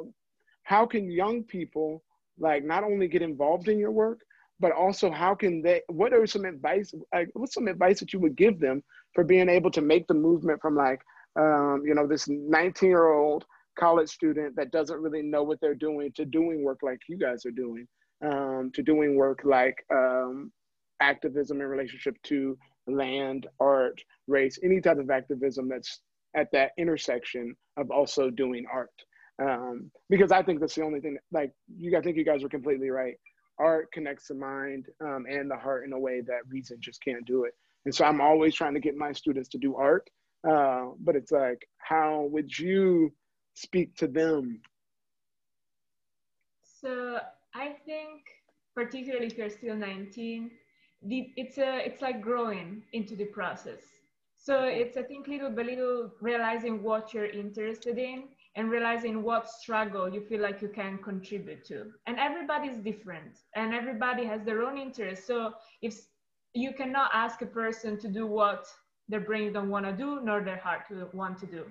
how 0.63 0.85
can 0.85 1.09
young 1.09 1.43
people 1.43 2.03
like 2.39 2.63
not 2.63 2.83
only 2.83 3.07
get 3.07 3.21
involved 3.21 3.67
in 3.67 3.79
your 3.79 3.91
work 3.91 4.21
but 4.59 4.71
also 4.71 5.09
how 5.09 5.33
can 5.33 5.61
they 5.61 5.81
what 5.87 6.13
are 6.13 6.27
some 6.27 6.45
advice 6.45 6.93
like 7.13 7.29
what's 7.33 7.53
some 7.53 7.67
advice 7.67 7.99
that 7.99 8.13
you 8.13 8.19
would 8.19 8.35
give 8.35 8.59
them 8.59 8.83
for 9.13 9.23
being 9.23 9.49
able 9.49 9.71
to 9.71 9.81
make 9.81 10.07
the 10.07 10.13
movement 10.13 10.61
from 10.61 10.75
like 10.75 11.01
um, 11.39 11.83
you 11.85 11.93
know 11.93 12.07
this 12.07 12.27
19 12.27 12.89
year 12.89 13.09
old 13.09 13.45
college 13.77 14.09
student 14.09 14.55
that 14.55 14.71
doesn't 14.71 15.01
really 15.01 15.21
know 15.21 15.43
what 15.43 15.59
they're 15.61 15.75
doing 15.75 16.11
to 16.15 16.25
doing 16.25 16.63
work 16.63 16.79
like 16.81 16.99
you 17.07 17.17
guys 17.17 17.45
are 17.45 17.51
doing 17.51 17.87
um, 18.25 18.71
to 18.73 18.81
doing 18.81 19.15
work 19.15 19.41
like 19.43 19.77
um, 19.91 20.51
activism 21.01 21.61
in 21.61 21.67
relationship 21.67 22.15
to 22.23 22.57
land 22.87 23.47
art 23.59 24.01
race 24.27 24.59
any 24.63 24.81
type 24.81 24.97
of 24.97 25.09
activism 25.09 25.69
that's 25.69 26.01
at 26.35 26.51
that 26.51 26.71
intersection 26.77 27.55
of 27.77 27.91
also 27.91 28.29
doing 28.29 28.65
art 28.71 28.89
um, 29.41 29.89
because 30.09 30.31
i 30.31 30.41
think 30.41 30.59
that's 30.59 30.75
the 30.75 30.83
only 30.83 30.99
thing 30.99 31.17
like 31.31 31.51
you 31.77 31.95
i 31.97 32.01
think 32.01 32.17
you 32.17 32.25
guys 32.25 32.43
are 32.43 32.49
completely 32.49 32.89
right 32.89 33.15
art 33.59 33.91
connects 33.91 34.27
the 34.27 34.33
mind 34.33 34.87
um, 35.01 35.25
and 35.29 35.51
the 35.51 35.57
heart 35.57 35.85
in 35.85 35.93
a 35.93 35.99
way 35.99 36.21
that 36.21 36.47
reason 36.49 36.77
just 36.79 37.03
can't 37.03 37.25
do 37.25 37.43
it. 37.43 37.53
And 37.85 37.93
so 37.93 38.05
I'm 38.05 38.21
always 38.21 38.55
trying 38.55 38.73
to 38.73 38.79
get 38.79 38.95
my 38.95 39.11
students 39.11 39.49
to 39.49 39.57
do 39.57 39.75
art, 39.75 40.09
uh, 40.47 40.87
but 40.99 41.15
it's 41.15 41.31
like, 41.31 41.67
how 41.77 42.27
would 42.31 42.57
you 42.57 43.13
speak 43.53 43.95
to 43.97 44.07
them? 44.07 44.61
So 46.81 47.19
I 47.53 47.75
think, 47.85 48.21
particularly 48.75 49.27
if 49.27 49.37
you're 49.37 49.49
still 49.49 49.75
19, 49.75 50.51
the, 51.03 51.31
it's 51.35 51.57
a, 51.57 51.85
it's 51.85 52.01
like 52.01 52.21
growing 52.21 52.83
into 52.93 53.15
the 53.15 53.25
process. 53.25 53.81
So 54.41 54.63
it's 54.63 54.95
I 54.95 55.03
think 55.03 55.27
little 55.27 55.49
by 55.49 55.63
little 55.63 56.11
realizing 56.21 56.81
what 56.81 57.13
you're 57.13 57.25
interested 57.25 57.97
in 57.97 58.23
and 58.55 58.71
realizing 58.71 59.21
what 59.21 59.49
struggle 59.49 60.07
you 60.09 60.21
feel 60.21 60.41
like 60.41 60.61
you 60.61 60.69
can 60.69 60.97
contribute 60.97 61.65
to. 61.65 61.91
And 62.07 62.17
everybody's 62.17 62.77
different 62.77 63.39
and 63.55 63.73
everybody 63.73 64.25
has 64.25 64.43
their 64.43 64.63
own 64.63 64.77
interests. 64.77 65.27
So 65.27 65.53
if 65.81 65.99
you 66.53 66.73
cannot 66.73 67.11
ask 67.13 67.41
a 67.41 67.45
person 67.45 67.99
to 67.99 68.07
do 68.07 68.25
what 68.25 68.65
their 69.09 69.19
brain 69.19 69.51
don't 69.53 69.69
want 69.69 69.85
to 69.85 69.91
do, 69.91 70.21
nor 70.21 70.41
their 70.41 70.57
heart 70.57 70.87
to 70.89 71.09
want 71.13 71.37
to 71.39 71.45
do. 71.45 71.65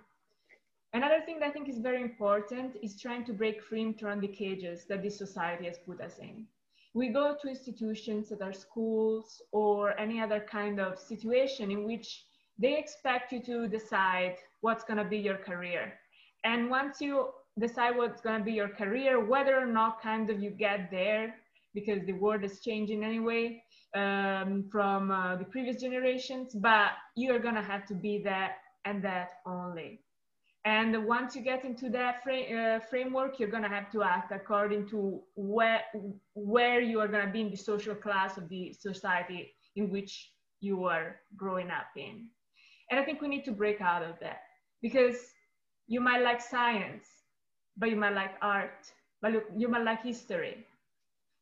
Another 0.94 1.20
thing 1.20 1.38
that 1.40 1.48
I 1.48 1.52
think 1.52 1.68
is 1.68 1.78
very 1.78 2.00
important 2.00 2.76
is 2.82 3.00
trying 3.00 3.24
to 3.26 3.32
break 3.34 3.62
free 3.62 3.92
from 3.92 4.20
the 4.20 4.28
cages 4.28 4.86
that 4.88 5.02
this 5.02 5.18
society 5.18 5.66
has 5.66 5.78
put 5.78 6.00
us 6.00 6.18
in. 6.18 6.46
We 6.94 7.08
go 7.08 7.36
to 7.40 7.48
institutions 7.48 8.30
that 8.30 8.40
are 8.40 8.54
schools 8.54 9.42
or 9.52 9.98
any 10.00 10.20
other 10.20 10.40
kind 10.40 10.80
of 10.80 10.98
situation 10.98 11.70
in 11.70 11.84
which 11.84 12.24
they 12.58 12.78
expect 12.78 13.32
you 13.32 13.42
to 13.42 13.68
decide 13.68 14.36
what's 14.62 14.82
going 14.82 14.96
to 14.96 15.04
be 15.04 15.18
your 15.18 15.36
career. 15.36 15.92
And 16.44 16.70
once 16.70 17.00
you 17.00 17.28
decide 17.58 17.96
what's 17.96 18.22
going 18.22 18.38
to 18.38 18.44
be 18.44 18.52
your 18.52 18.70
career, 18.70 19.22
whether 19.24 19.58
or 19.58 19.66
not 19.66 20.00
kind 20.00 20.30
of 20.30 20.42
you 20.42 20.50
get 20.50 20.90
there, 20.90 21.34
because 21.74 22.04
the 22.06 22.14
world 22.14 22.44
is 22.44 22.60
changing 22.60 23.04
anyway 23.04 23.62
um, 23.94 24.64
from 24.72 25.10
uh, 25.10 25.36
the 25.36 25.44
previous 25.44 25.80
generations, 25.80 26.54
but 26.54 26.92
you're 27.14 27.38
going 27.38 27.54
to 27.54 27.62
have 27.62 27.84
to 27.86 27.94
be 27.94 28.22
that 28.24 28.56
and 28.86 29.04
that 29.04 29.32
only. 29.46 30.00
And 30.76 31.06
once 31.06 31.34
you 31.34 31.40
get 31.40 31.64
into 31.64 31.88
that 31.98 32.16
uh, 32.26 32.80
framework, 32.90 33.38
you're 33.38 33.54
going 33.56 33.68
to 33.70 33.74
have 33.78 33.90
to 33.92 34.02
act 34.02 34.32
according 34.32 34.86
to 34.92 35.22
where, 35.34 35.80
where 36.34 36.80
you 36.82 37.00
are 37.00 37.08
going 37.08 37.26
to 37.26 37.32
be 37.32 37.40
in 37.40 37.50
the 37.50 37.56
social 37.56 37.94
class 37.94 38.36
of 38.36 38.50
the 38.50 38.74
society 38.78 39.40
in 39.76 39.88
which 39.88 40.12
you 40.60 40.84
are 40.84 41.06
growing 41.42 41.70
up 41.70 41.90
in. 41.96 42.26
And 42.90 43.00
I 43.00 43.02
think 43.02 43.22
we 43.22 43.28
need 43.28 43.46
to 43.46 43.52
break 43.62 43.80
out 43.80 44.02
of 44.02 44.20
that 44.20 44.42
because 44.82 45.18
you 45.86 46.00
might 46.02 46.22
like 46.22 46.42
science, 46.42 47.06
but 47.78 47.88
you 47.88 47.96
might 47.96 48.14
like 48.14 48.34
art, 48.42 48.92
but 49.22 49.30
you 49.56 49.68
might 49.68 49.84
like 49.84 50.02
history. 50.02 50.66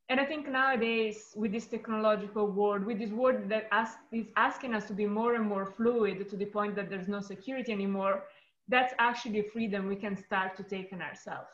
And 0.09 0.21
I 0.21 0.25
think 0.25 0.49
nowadays, 0.49 1.33
with 1.35 1.51
this 1.51 1.67
technological 1.67 2.47
world, 2.47 2.85
with 2.85 3.01
this 3.01 3.11
world 3.11 3.49
that 3.49 3.67
ask, 3.73 3.99
is 4.13 4.27
asking 4.37 4.73
us 4.73 4.87
to 4.87 4.95
be 4.95 5.07
more 5.07 5.35
and 5.35 5.45
more 5.45 5.67
fluid 5.67 6.29
to 6.31 6.37
the 6.37 6.47
point 6.47 6.77
that 6.77 6.89
there's 6.89 7.09
no 7.09 7.21
security 7.21 7.73
anymore, 7.73 8.23
that's 8.69 8.95
actually 8.99 9.43
freedom 9.43 9.87
we 9.87 9.97
can 9.97 10.17
start 10.17 10.57
to 10.57 10.63
take 10.63 10.93
in 10.93 11.01
ourselves. 11.01 11.49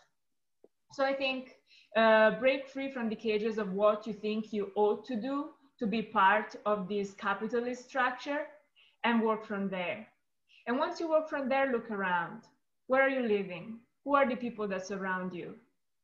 So 0.93 1.05
I 1.05 1.15
think 1.15 1.57
uh, 1.97 2.33
break 2.39 2.69
free 2.69 2.91
from 2.91 3.09
the 3.09 3.17
cages 3.17 3.59
of 3.59 3.73
what 3.73 4.07
you 4.07 4.13
think 4.13 4.53
you 4.53 4.73
ought 4.77 5.05
to 5.07 5.17
do 5.17 5.51
to 5.79 5.87
be 5.87 6.03
part 6.03 6.55
of 6.65 6.89
this 6.89 7.13
capitalist 7.15 7.89
structure 7.89 8.47
and 9.05 9.23
work 9.23 9.45
from 9.45 9.69
there. 9.69 10.07
And 10.67 10.79
once 10.79 11.01
you 11.01 11.09
work 11.11 11.29
from 11.29 11.49
there, 11.49 11.73
look 11.73 11.91
around. 11.91 12.43
Where 12.87 13.03
are 13.03 13.09
you 13.09 13.23
living? 13.23 13.81
Who 14.05 14.15
are 14.15 14.29
the 14.29 14.37
people 14.37 14.69
that 14.69 14.87
surround 14.87 15.35
you? 15.35 15.55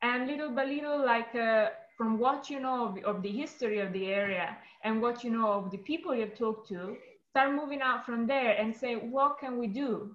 And 0.03 0.27
little 0.27 0.51
by 0.51 0.65
little, 0.65 1.05
like 1.05 1.35
uh, 1.35 1.69
from 1.97 2.19
what 2.19 2.51
you 2.51 2.61
know 2.61 2.87
of, 2.89 3.05
of 3.05 3.23
the 3.23 3.31
history 3.31 3.79
of 3.81 3.93
the 3.93 4.07
area 4.07 4.57
and 4.85 5.03
what 5.03 5.25
you 5.25 5.31
know 5.31 5.53
of 5.53 5.71
the 5.71 5.79
people 5.79 6.15
you've 6.15 6.37
talked 6.37 6.69
to, 6.69 6.97
start 7.31 7.55
moving 7.55 7.81
out 7.83 8.05
from 8.05 8.27
there 8.27 8.53
and 8.53 8.75
say, 8.75 8.95
what 8.95 9.39
can 9.39 9.59
we 9.59 9.67
do 9.67 10.15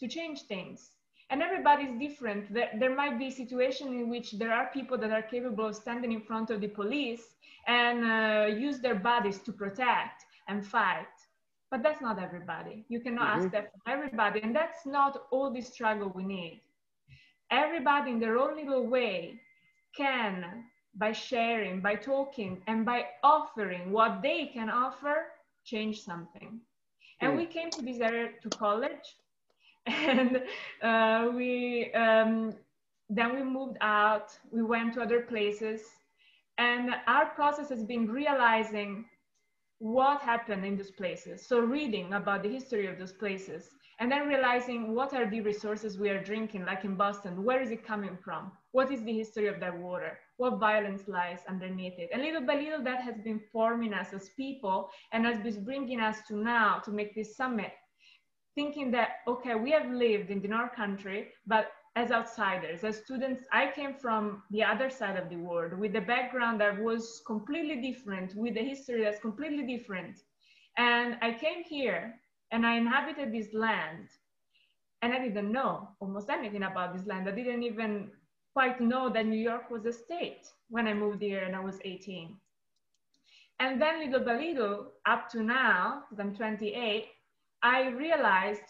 to 0.00 0.08
change 0.08 0.42
things? 0.42 0.90
And 1.30 1.42
everybody's 1.42 1.96
different. 2.00 2.52
There, 2.52 2.70
there 2.78 2.94
might 2.94 3.18
be 3.18 3.28
a 3.28 3.30
situation 3.30 3.88
in 3.88 4.10
which 4.10 4.32
there 4.32 4.52
are 4.52 4.68
people 4.72 4.98
that 4.98 5.12
are 5.12 5.22
capable 5.22 5.66
of 5.66 5.76
standing 5.76 6.12
in 6.12 6.20
front 6.20 6.50
of 6.50 6.60
the 6.60 6.68
police 6.68 7.34
and 7.68 8.04
uh, 8.04 8.46
use 8.46 8.80
their 8.80 8.96
bodies 8.96 9.38
to 9.40 9.52
protect 9.52 10.24
and 10.48 10.66
fight 10.66 11.06
but 11.70 11.82
that's 11.84 12.00
not 12.00 12.20
everybody. 12.20 12.84
You 12.88 13.00
cannot 13.00 13.28
mm-hmm. 13.28 13.44
ask 13.44 13.52
that 13.52 13.70
from 13.72 13.80
everybody. 13.86 14.40
And 14.42 14.54
that's 14.54 14.84
not 14.84 15.26
all 15.30 15.50
the 15.52 15.60
struggle 15.60 16.10
we 16.14 16.24
need. 16.24 16.60
Everybody 17.50 18.10
in 18.10 18.20
their 18.20 18.38
own 18.38 18.56
little 18.56 18.86
way 18.86 19.40
can, 19.96 20.64
by 20.96 21.12
sharing, 21.12 21.80
by 21.80 21.94
talking, 21.94 22.60
and 22.66 22.84
by 22.84 23.06
offering 23.22 23.92
what 23.92 24.20
they 24.22 24.50
can 24.52 24.68
offer, 24.68 25.26
change 25.64 26.02
something. 26.02 26.60
And 27.20 27.36
we 27.36 27.46
came 27.46 27.70
to 27.70 27.82
this 27.82 28.00
area 28.00 28.30
to 28.42 28.48
college, 28.48 29.16
and 29.86 30.42
uh, 30.82 31.30
we 31.34 31.92
um, 31.94 32.54
then 33.08 33.34
we 33.34 33.42
moved 33.42 33.78
out. 33.80 34.38
We 34.52 34.62
went 34.62 34.94
to 34.94 35.02
other 35.02 35.22
places, 35.22 35.82
and 36.58 36.90
our 37.06 37.26
process 37.26 37.68
has 37.70 37.84
been 37.84 38.08
realizing 38.08 39.06
what 39.78 40.20
happened 40.20 40.64
in 40.64 40.76
those 40.76 40.90
places. 40.90 41.46
So 41.46 41.60
reading 41.60 42.12
about 42.12 42.42
the 42.42 42.50
history 42.50 42.86
of 42.86 42.98
those 42.98 43.12
places 43.12 43.70
and 43.98 44.10
then 44.10 44.28
realizing 44.28 44.94
what 44.94 45.14
are 45.14 45.28
the 45.28 45.40
resources 45.40 45.98
we 45.98 46.10
are 46.10 46.22
drinking, 46.22 46.64
like 46.64 46.84
in 46.84 46.96
Boston, 46.96 47.44
where 47.44 47.62
is 47.62 47.70
it 47.70 47.86
coming 47.86 48.16
from? 48.22 48.52
What 48.72 48.90
is 48.90 49.02
the 49.04 49.12
history 49.12 49.46
of 49.46 49.60
that 49.60 49.76
water? 49.76 50.18
What 50.36 50.58
violence 50.58 51.02
lies 51.06 51.40
underneath 51.48 51.98
it? 51.98 52.10
And 52.12 52.22
little 52.22 52.46
by 52.46 52.54
little, 52.54 52.82
that 52.84 53.02
has 53.02 53.16
been 53.24 53.40
forming 53.52 53.92
us 53.94 54.12
as 54.14 54.30
people 54.36 54.90
and 55.12 55.24
has 55.26 55.38
been 55.38 55.64
bringing 55.64 56.00
us 56.00 56.18
to 56.28 56.36
now 56.36 56.78
to 56.84 56.90
make 56.90 57.14
this 57.14 57.36
summit, 57.36 57.72
thinking 58.60 58.90
that, 58.90 59.10
okay, 59.26 59.54
we 59.54 59.70
have 59.70 59.88
lived 59.90 60.30
in 60.30 60.52
our 60.52 60.68
country, 60.82 61.28
but 61.46 61.66
as 61.96 62.12
outsiders, 62.12 62.84
as 62.84 62.96
students, 63.06 63.42
I 63.52 63.72
came 63.78 63.94
from 63.94 64.42
the 64.50 64.62
other 64.72 64.90
side 64.90 65.16
of 65.16 65.30
the 65.30 65.40
world 65.48 65.72
with 65.82 65.96
a 65.96 66.06
background 66.14 66.60
that 66.60 66.78
was 66.88 67.22
completely 67.26 67.76
different, 67.88 68.34
with 68.34 68.54
a 68.58 68.64
history 68.72 69.02
that's 69.02 69.18
completely 69.28 69.64
different. 69.74 70.14
And 70.76 71.16
I 71.22 71.30
came 71.32 71.64
here 71.64 72.02
and 72.52 72.66
I 72.66 72.74
inhabited 72.76 73.32
this 73.32 73.50
land 73.54 74.06
and 75.00 75.10
I 75.14 75.18
didn't 75.26 75.50
know 75.50 75.88
almost 76.00 76.28
anything 76.28 76.64
about 76.64 76.94
this 76.94 77.06
land. 77.06 77.28
I 77.28 77.32
didn't 77.32 77.62
even 77.62 78.10
quite 78.52 78.78
know 78.78 79.08
that 79.14 79.24
New 79.24 79.42
York 79.50 79.70
was 79.70 79.86
a 79.86 79.92
state 80.04 80.44
when 80.68 80.86
I 80.86 80.92
moved 80.92 81.22
here 81.22 81.44
and 81.46 81.56
I 81.56 81.60
was 81.60 81.78
18. 81.82 82.36
And 83.60 83.80
then 83.80 84.00
little 84.04 84.24
by 84.24 84.36
little, 84.36 84.92
up 85.06 85.30
to 85.30 85.42
now, 85.42 86.02
because 86.02 86.20
I'm 86.20 86.34
28, 86.34 87.06
I 87.62 87.88
realized 87.88 88.62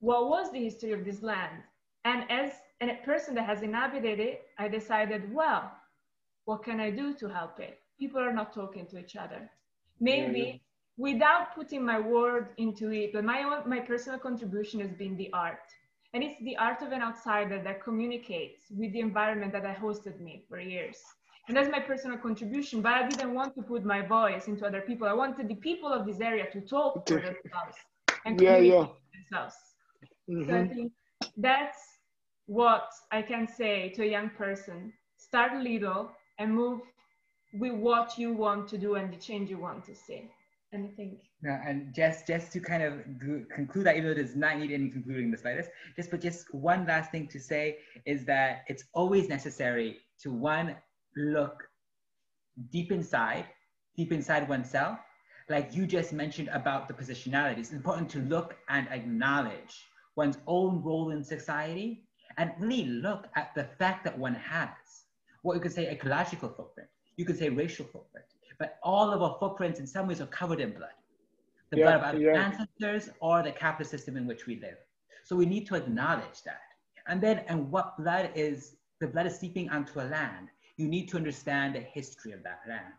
what 0.00 0.28
was 0.28 0.52
the 0.52 0.62
history 0.62 0.92
of 0.92 1.04
this 1.04 1.22
land. 1.22 1.62
And 2.04 2.30
as 2.30 2.52
a 2.82 2.96
person 3.04 3.34
that 3.36 3.46
has 3.46 3.62
inhabited 3.62 4.20
it, 4.20 4.42
I 4.58 4.68
decided, 4.68 5.32
well, 5.32 5.72
what 6.44 6.62
can 6.62 6.78
I 6.78 6.90
do 6.90 7.14
to 7.14 7.28
help 7.28 7.58
it? 7.58 7.78
People 7.98 8.20
are 8.20 8.32
not 8.32 8.52
talking 8.52 8.86
to 8.86 8.98
each 8.98 9.16
other. 9.16 9.50
Maybe 10.00 10.38
yeah, 10.38 10.44
yeah. 10.44 10.58
without 10.98 11.54
putting 11.54 11.82
my 11.84 11.98
word 11.98 12.48
into 12.58 12.92
it, 12.92 13.12
but 13.14 13.24
my, 13.24 13.62
my 13.64 13.80
personal 13.80 14.18
contribution 14.18 14.80
has 14.80 14.92
been 14.92 15.16
the 15.16 15.32
art. 15.32 15.66
And 16.12 16.22
it's 16.22 16.38
the 16.42 16.56
art 16.58 16.82
of 16.82 16.92
an 16.92 17.00
outsider 17.00 17.62
that 17.62 17.82
communicates 17.82 18.64
with 18.70 18.92
the 18.92 19.00
environment 19.00 19.52
that 19.52 19.64
I 19.64 19.74
hosted 19.74 20.20
me 20.20 20.44
for 20.48 20.60
years. 20.60 20.98
And 21.48 21.56
that's 21.56 21.70
my 21.70 21.80
personal 21.80 22.18
contribution, 22.18 22.82
but 22.82 22.92
I 22.92 23.08
didn't 23.08 23.34
want 23.34 23.54
to 23.54 23.62
put 23.62 23.84
my 23.84 24.02
voice 24.02 24.48
into 24.48 24.66
other 24.66 24.82
people. 24.82 25.08
I 25.08 25.12
wanted 25.14 25.48
the 25.48 25.56
people 25.56 25.92
of 25.92 26.06
this 26.06 26.20
area 26.20 26.50
to 26.52 26.60
talk 26.60 27.06
to 27.06 27.14
themselves 27.14 27.76
and 28.24 28.38
communicate 28.38 28.72
yeah, 28.72 28.80
yeah. 28.80 28.86
themselves. 29.14 29.56
Mm-hmm. 30.30 30.50
So 30.50 30.56
I 30.56 30.68
think 30.68 30.92
that's 31.36 31.78
what 32.46 32.90
I 33.10 33.22
can 33.22 33.46
say 33.48 33.90
to 33.90 34.02
a 34.02 34.06
young 34.06 34.30
person 34.30 34.92
start 35.16 35.54
little 35.62 36.10
and 36.38 36.54
move 36.54 36.80
with 37.54 37.72
what 37.72 38.18
you 38.18 38.32
want 38.32 38.68
to 38.68 38.78
do 38.78 38.96
and 38.96 39.12
the 39.12 39.16
change 39.16 39.48
you 39.50 39.58
want 39.58 39.84
to 39.84 39.94
see. 39.94 40.30
And 40.72 40.86
I 40.86 40.88
think. 40.96 41.20
Yeah, 41.42 41.60
and 41.66 41.94
just 41.94 42.26
just 42.26 42.52
to 42.52 42.60
kind 42.60 42.82
of 42.82 42.92
conclude 43.54 43.86
that, 43.86 43.96
even 43.96 44.06
though 44.06 44.20
it 44.20 44.22
does 44.22 44.34
not 44.34 44.58
need 44.58 44.72
any 44.72 44.90
concluding 44.90 45.30
the 45.30 45.38
slightest, 45.38 45.70
just 45.94 46.10
but 46.10 46.20
just 46.20 46.52
one 46.52 46.84
last 46.86 47.12
thing 47.12 47.28
to 47.28 47.38
say 47.38 47.78
is 48.06 48.24
that 48.24 48.64
it's 48.66 48.84
always 48.92 49.28
necessary 49.28 49.98
to 50.22 50.32
one 50.32 50.74
look 51.16 51.62
deep 52.70 52.90
inside, 52.90 53.46
deep 53.96 54.10
inside 54.10 54.48
oneself, 54.48 54.98
like 55.48 55.74
you 55.74 55.86
just 55.86 56.12
mentioned 56.12 56.48
about 56.52 56.88
the 56.88 56.94
positionality. 56.94 57.58
It's 57.58 57.72
important 57.72 58.08
to 58.10 58.20
look 58.20 58.56
and 58.68 58.88
acknowledge 58.88 59.86
one's 60.16 60.38
own 60.46 60.82
role 60.82 61.10
in 61.10 61.22
society 61.22 62.04
and 62.38 62.52
really 62.58 62.86
look 62.86 63.26
at 63.36 63.54
the 63.54 63.64
fact 63.78 64.04
that 64.04 64.18
one 64.18 64.34
has 64.34 64.70
what 65.44 65.54
you 65.54 65.60
could 65.60 65.72
say 65.72 65.88
ecological 65.90 66.48
footprint, 66.48 66.88
you 67.16 67.24
could 67.26 67.38
say 67.38 67.50
racial 67.50 67.84
footprint, 67.84 68.26
but 68.58 68.78
all 68.82 69.12
of 69.12 69.22
our 69.22 69.36
footprints 69.38 69.78
in 69.78 69.86
some 69.86 70.08
ways 70.08 70.20
are 70.22 70.26
covered 70.26 70.58
in 70.58 70.70
blood. 70.72 70.96
The 71.70 71.78
yeah, 71.78 71.84
blood 71.84 71.94
of 71.96 72.02
our 72.02 72.20
yeah. 72.20 72.44
ancestors 72.44 73.10
or 73.20 73.42
the 73.42 73.52
capitalist 73.52 73.90
system 73.90 74.16
in 74.16 74.26
which 74.26 74.46
we 74.46 74.58
live. 74.60 74.78
So 75.22 75.36
we 75.36 75.44
need 75.44 75.66
to 75.66 75.74
acknowledge 75.74 76.42
that. 76.46 76.62
And 77.06 77.20
then, 77.20 77.44
and 77.46 77.70
what 77.70 77.98
blood 77.98 78.30
is, 78.34 78.76
the 79.00 79.06
blood 79.06 79.26
is 79.26 79.38
seeping 79.38 79.68
onto 79.68 80.00
a 80.00 80.06
land. 80.08 80.48
You 80.78 80.88
need 80.88 81.10
to 81.10 81.18
understand 81.18 81.74
the 81.74 81.80
history 81.80 82.32
of 82.32 82.42
that 82.44 82.60
land. 82.66 82.94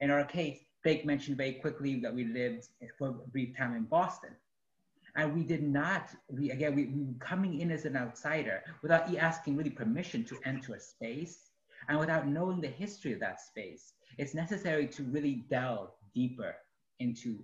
In 0.00 0.10
our 0.10 0.24
case, 0.24 0.60
Blake 0.86 1.04
mentioned 1.04 1.36
very 1.36 1.54
quickly 1.54 1.98
that 1.98 2.14
we 2.14 2.22
lived 2.26 2.68
for 2.96 3.08
a 3.08 3.12
brief 3.12 3.56
time 3.56 3.74
in 3.74 3.82
Boston. 3.86 4.30
And 5.16 5.34
we 5.34 5.42
did 5.42 5.64
not, 5.64 6.10
we, 6.30 6.52
again, 6.52 6.76
we, 6.76 6.84
we 6.84 7.02
were 7.02 7.18
coming 7.18 7.60
in 7.60 7.72
as 7.72 7.86
an 7.86 7.96
outsider 7.96 8.62
without 8.82 9.12
asking 9.16 9.56
really 9.56 9.70
permission 9.70 10.24
to 10.26 10.38
enter 10.44 10.74
a 10.74 10.78
space 10.78 11.50
and 11.88 11.98
without 11.98 12.28
knowing 12.28 12.60
the 12.60 12.68
history 12.68 13.12
of 13.12 13.18
that 13.18 13.40
space. 13.40 13.94
It's 14.16 14.32
necessary 14.32 14.86
to 14.86 15.02
really 15.02 15.44
delve 15.50 15.90
deeper 16.14 16.54
into 17.00 17.40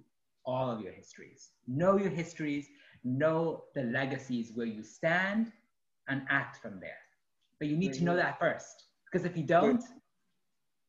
all 0.46 0.70
of 0.70 0.80
your 0.80 0.92
histories. 0.92 1.50
Know 1.66 1.96
your 1.96 2.10
histories, 2.10 2.68
know 3.02 3.64
the 3.74 3.82
legacies 3.82 4.52
where 4.54 4.66
you 4.66 4.84
stand, 4.84 5.50
and 6.06 6.22
act 6.30 6.58
from 6.58 6.78
there. 6.78 7.02
But 7.58 7.66
you 7.66 7.76
need 7.76 7.92
to 7.94 8.04
know 8.04 8.14
that 8.14 8.38
first, 8.38 8.84
because 9.10 9.26
if 9.26 9.36
you 9.36 9.42
don't, 9.42 9.82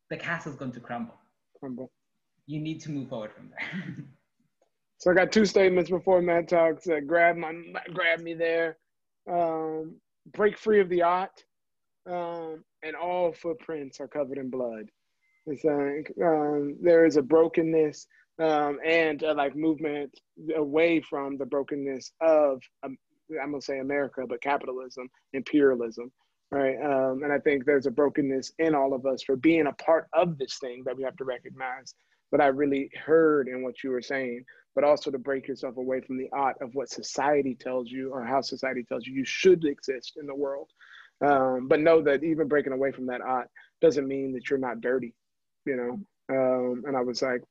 the 0.08 0.16
castle's 0.16 0.54
going 0.54 0.70
to 0.70 0.80
crumble. 0.80 1.18
Crumble. 1.58 1.90
You 2.46 2.60
need 2.60 2.80
to 2.82 2.90
move 2.90 3.08
forward 3.08 3.32
from 3.32 3.50
there. 3.50 3.96
So 4.98 5.10
I 5.10 5.14
got 5.14 5.32
two 5.32 5.44
statements 5.44 5.90
before 5.90 6.22
Matt 6.22 6.48
talks. 6.48 6.88
Uh, 6.88 7.00
grab 7.06 7.36
my, 7.36 7.52
grab 7.92 8.20
me 8.20 8.34
there. 8.34 8.78
um, 9.30 9.96
break 10.32 10.58
free 10.58 10.80
of 10.80 10.88
the 10.88 11.02
art, 11.02 11.44
um, 12.10 12.64
and 12.82 12.96
all 12.96 13.32
footprints 13.32 14.00
are 14.00 14.08
covered 14.08 14.38
in 14.38 14.50
blood. 14.50 14.86
It's 15.46 15.64
like 15.64 16.12
um, 16.24 16.76
there 16.80 17.04
is 17.06 17.16
a 17.18 17.22
brokenness 17.22 18.06
um, 18.42 18.78
and 18.84 19.22
like 19.36 19.56
movement 19.56 20.12
away 20.56 21.00
from 21.02 21.36
the 21.38 21.46
brokenness 21.46 22.12
of 22.22 22.62
um, 22.84 22.96
I'm 23.42 23.50
gonna 23.52 23.62
say 23.62 23.80
America, 23.80 24.24
but 24.28 24.42
capitalism, 24.42 25.08
imperialism, 25.34 26.12
right? 26.50 26.76
Um, 26.82 27.22
and 27.24 27.32
I 27.32 27.38
think 27.40 27.66
there's 27.66 27.86
a 27.86 27.90
brokenness 27.90 28.52
in 28.58 28.74
all 28.74 28.94
of 28.94 29.06
us 29.06 29.22
for 29.22 29.36
being 29.36 29.66
a 29.66 29.72
part 29.74 30.08
of 30.14 30.38
this 30.38 30.58
thing 30.58 30.82
that 30.86 30.96
we 30.96 31.02
have 31.04 31.16
to 31.16 31.24
recognize. 31.24 31.94
But 32.34 32.40
I 32.40 32.46
really 32.46 32.90
heard 33.06 33.46
in 33.46 33.62
what 33.62 33.84
you 33.84 33.90
were 33.90 34.02
saying, 34.02 34.44
but 34.74 34.82
also 34.82 35.12
to 35.12 35.18
break 35.18 35.46
yourself 35.46 35.76
away 35.76 36.00
from 36.00 36.18
the 36.18 36.28
art 36.32 36.56
of 36.60 36.74
what 36.74 36.90
society 36.90 37.54
tells 37.54 37.92
you 37.92 38.10
or 38.10 38.24
how 38.24 38.40
society 38.40 38.82
tells 38.82 39.06
you 39.06 39.14
you 39.14 39.24
should 39.24 39.64
exist 39.64 40.14
in 40.16 40.26
the 40.26 40.34
world. 40.34 40.68
Um, 41.24 41.68
but 41.68 41.78
know 41.78 42.02
that 42.02 42.24
even 42.24 42.48
breaking 42.48 42.72
away 42.72 42.90
from 42.90 43.06
that 43.06 43.20
art 43.20 43.50
doesn't 43.80 44.08
mean 44.08 44.32
that 44.32 44.50
you're 44.50 44.58
not 44.58 44.80
dirty, 44.80 45.14
you 45.64 45.76
know. 45.76 46.00
Um, 46.28 46.82
and 46.88 46.96
I 46.96 47.02
was 47.02 47.22
like, 47.22 47.42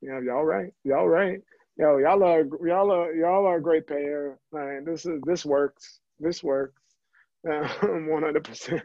you 0.00 0.08
know, 0.10 0.18
y'all 0.18 0.44
right, 0.44 0.72
y'all 0.82 1.06
right. 1.06 1.38
Yo, 1.78 1.98
y'all 1.98 2.24
are 2.24 2.44
y'all 2.66 2.90
are 2.90 3.14
y'all 3.14 3.46
are 3.46 3.58
a 3.58 3.62
great 3.62 3.86
pair. 3.86 4.40
Man, 4.50 4.84
this 4.84 5.06
is 5.06 5.20
this 5.24 5.46
works. 5.46 6.00
This 6.18 6.42
works. 6.42 6.82
One 7.42 8.24
hundred 8.24 8.42
percent. 8.42 8.82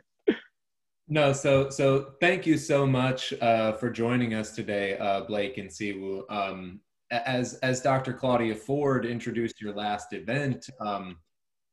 No, 1.12 1.34
so 1.34 1.70
so 1.70 2.14
thank 2.22 2.46
you 2.46 2.58
so 2.58 2.88
much 2.88 3.34
uh, 3.42 3.74
for 3.74 3.90
joining 3.90 4.34
us 4.34 4.56
today, 4.56 4.98
uh, 4.98 5.26
Blake 5.26 5.58
and 5.58 5.70
Siwu. 5.70 6.24
Um, 6.32 6.80
as 7.12 7.56
as 7.56 7.82
Dr. 7.82 8.14
Claudia 8.14 8.56
Ford 8.56 9.06
introduced 9.06 9.60
your 9.60 9.76
last 9.76 10.14
event, 10.14 10.70
um, 10.80 11.18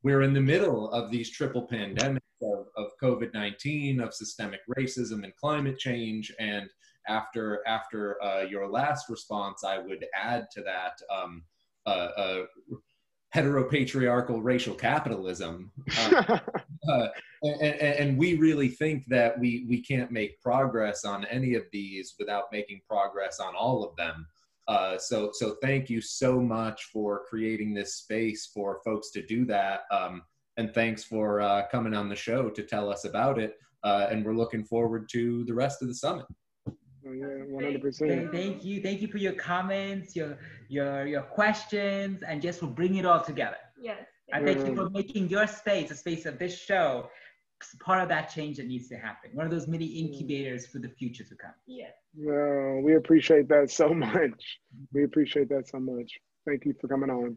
we're 0.02 0.22
in 0.22 0.32
the 0.32 0.40
middle 0.40 0.90
of 0.90 1.12
these 1.12 1.30
triple 1.30 1.68
pandemics 1.68 2.18
of, 2.42 2.66
of 2.76 2.90
COVID 3.00 3.32
nineteen, 3.32 4.00
of 4.00 4.12
systemic 4.12 4.58
racism 4.76 5.22
and 5.22 5.32
climate 5.36 5.78
change, 5.78 6.34
and 6.40 6.68
after 7.06 7.62
after 7.64 8.20
uh, 8.20 8.40
your 8.40 8.68
last 8.68 9.08
response, 9.08 9.62
I 9.62 9.78
would 9.78 10.04
add 10.16 10.48
to 10.54 10.62
that 10.62 10.98
um, 11.16 11.44
heteropatriarchal 13.34 14.40
racial 14.42 14.74
capitalism. 14.74 15.70
Um, 16.00 16.14
uh, 16.88 17.08
and, 17.42 17.74
and, 17.80 18.18
we 18.18 18.36
really 18.36 18.68
think 18.68 19.04
that 19.08 19.38
we, 19.38 19.66
we 19.68 19.82
can't 19.82 20.10
make 20.10 20.40
progress 20.40 21.04
on 21.04 21.26
any 21.26 21.54
of 21.54 21.64
these 21.70 22.14
without 22.18 22.44
making 22.52 22.80
progress 22.88 23.38
on 23.38 23.54
all 23.54 23.84
of 23.84 23.94
them. 23.96 24.26
Uh, 24.66 24.98
so, 24.98 25.30
so 25.32 25.56
thank 25.62 25.88
you 25.88 26.00
so 26.00 26.40
much 26.40 26.84
for 26.92 27.24
creating 27.28 27.74
this 27.74 27.96
space 27.96 28.50
for 28.52 28.80
folks 28.84 29.10
to 29.10 29.24
do 29.24 29.44
that. 29.46 29.82
Um, 29.90 30.22
and 30.56 30.72
thanks 30.74 31.04
for 31.04 31.40
uh, 31.40 31.66
coming 31.70 31.94
on 31.94 32.08
the 32.08 32.16
show 32.16 32.50
to 32.50 32.62
tell 32.62 32.90
us 32.90 33.04
about 33.04 33.38
it. 33.38 33.56
Uh, 33.84 34.08
and 34.10 34.24
we're 34.24 34.34
looking 34.34 34.64
forward 34.64 35.08
to 35.12 35.44
the 35.44 35.54
rest 35.54 35.82
of 35.82 35.88
the 35.88 35.94
summit. 35.94 36.26
Oh, 37.06 37.12
yeah, 37.12 37.26
one 37.46 37.64
hundred 37.64 37.82
percent. 37.82 38.32
Thank 38.32 38.64
you, 38.64 38.82
thank 38.82 39.00
you 39.00 39.08
for 39.08 39.18
your 39.18 39.34
comments, 39.34 40.16
your 40.16 40.38
your 40.68 41.06
your 41.06 41.22
questions, 41.22 42.22
and 42.22 42.42
just 42.42 42.60
for 42.60 42.66
bringing 42.66 42.98
it 42.98 43.06
all 43.06 43.22
together. 43.22 43.56
Yes. 43.80 44.04
And 44.32 44.44
thank 44.44 44.66
you 44.66 44.74
for 44.74 44.90
making 44.90 45.28
your 45.28 45.46
space, 45.46 45.88
the 45.88 45.94
space 45.94 46.26
of 46.26 46.38
this 46.38 46.58
show, 46.58 47.08
part 47.80 48.02
of 48.02 48.08
that 48.10 48.28
change 48.28 48.58
that 48.58 48.66
needs 48.66 48.88
to 48.88 48.96
happen. 48.96 49.30
One 49.32 49.46
of 49.46 49.52
those 49.52 49.66
mini 49.66 49.88
mm. 49.88 50.12
incubators 50.12 50.66
for 50.66 50.78
the 50.78 50.88
future 50.88 51.24
to 51.24 51.34
come. 51.34 51.54
Yes. 51.66 51.92
Well, 52.14 52.80
we 52.82 52.96
appreciate 52.96 53.48
that 53.48 53.70
so 53.70 53.88
much. 53.94 54.58
We 54.92 55.04
appreciate 55.04 55.48
that 55.48 55.68
so 55.68 55.80
much. 55.80 56.12
Thank 56.46 56.64
you 56.64 56.74
for 56.80 56.88
coming 56.88 57.10
on. 57.10 57.36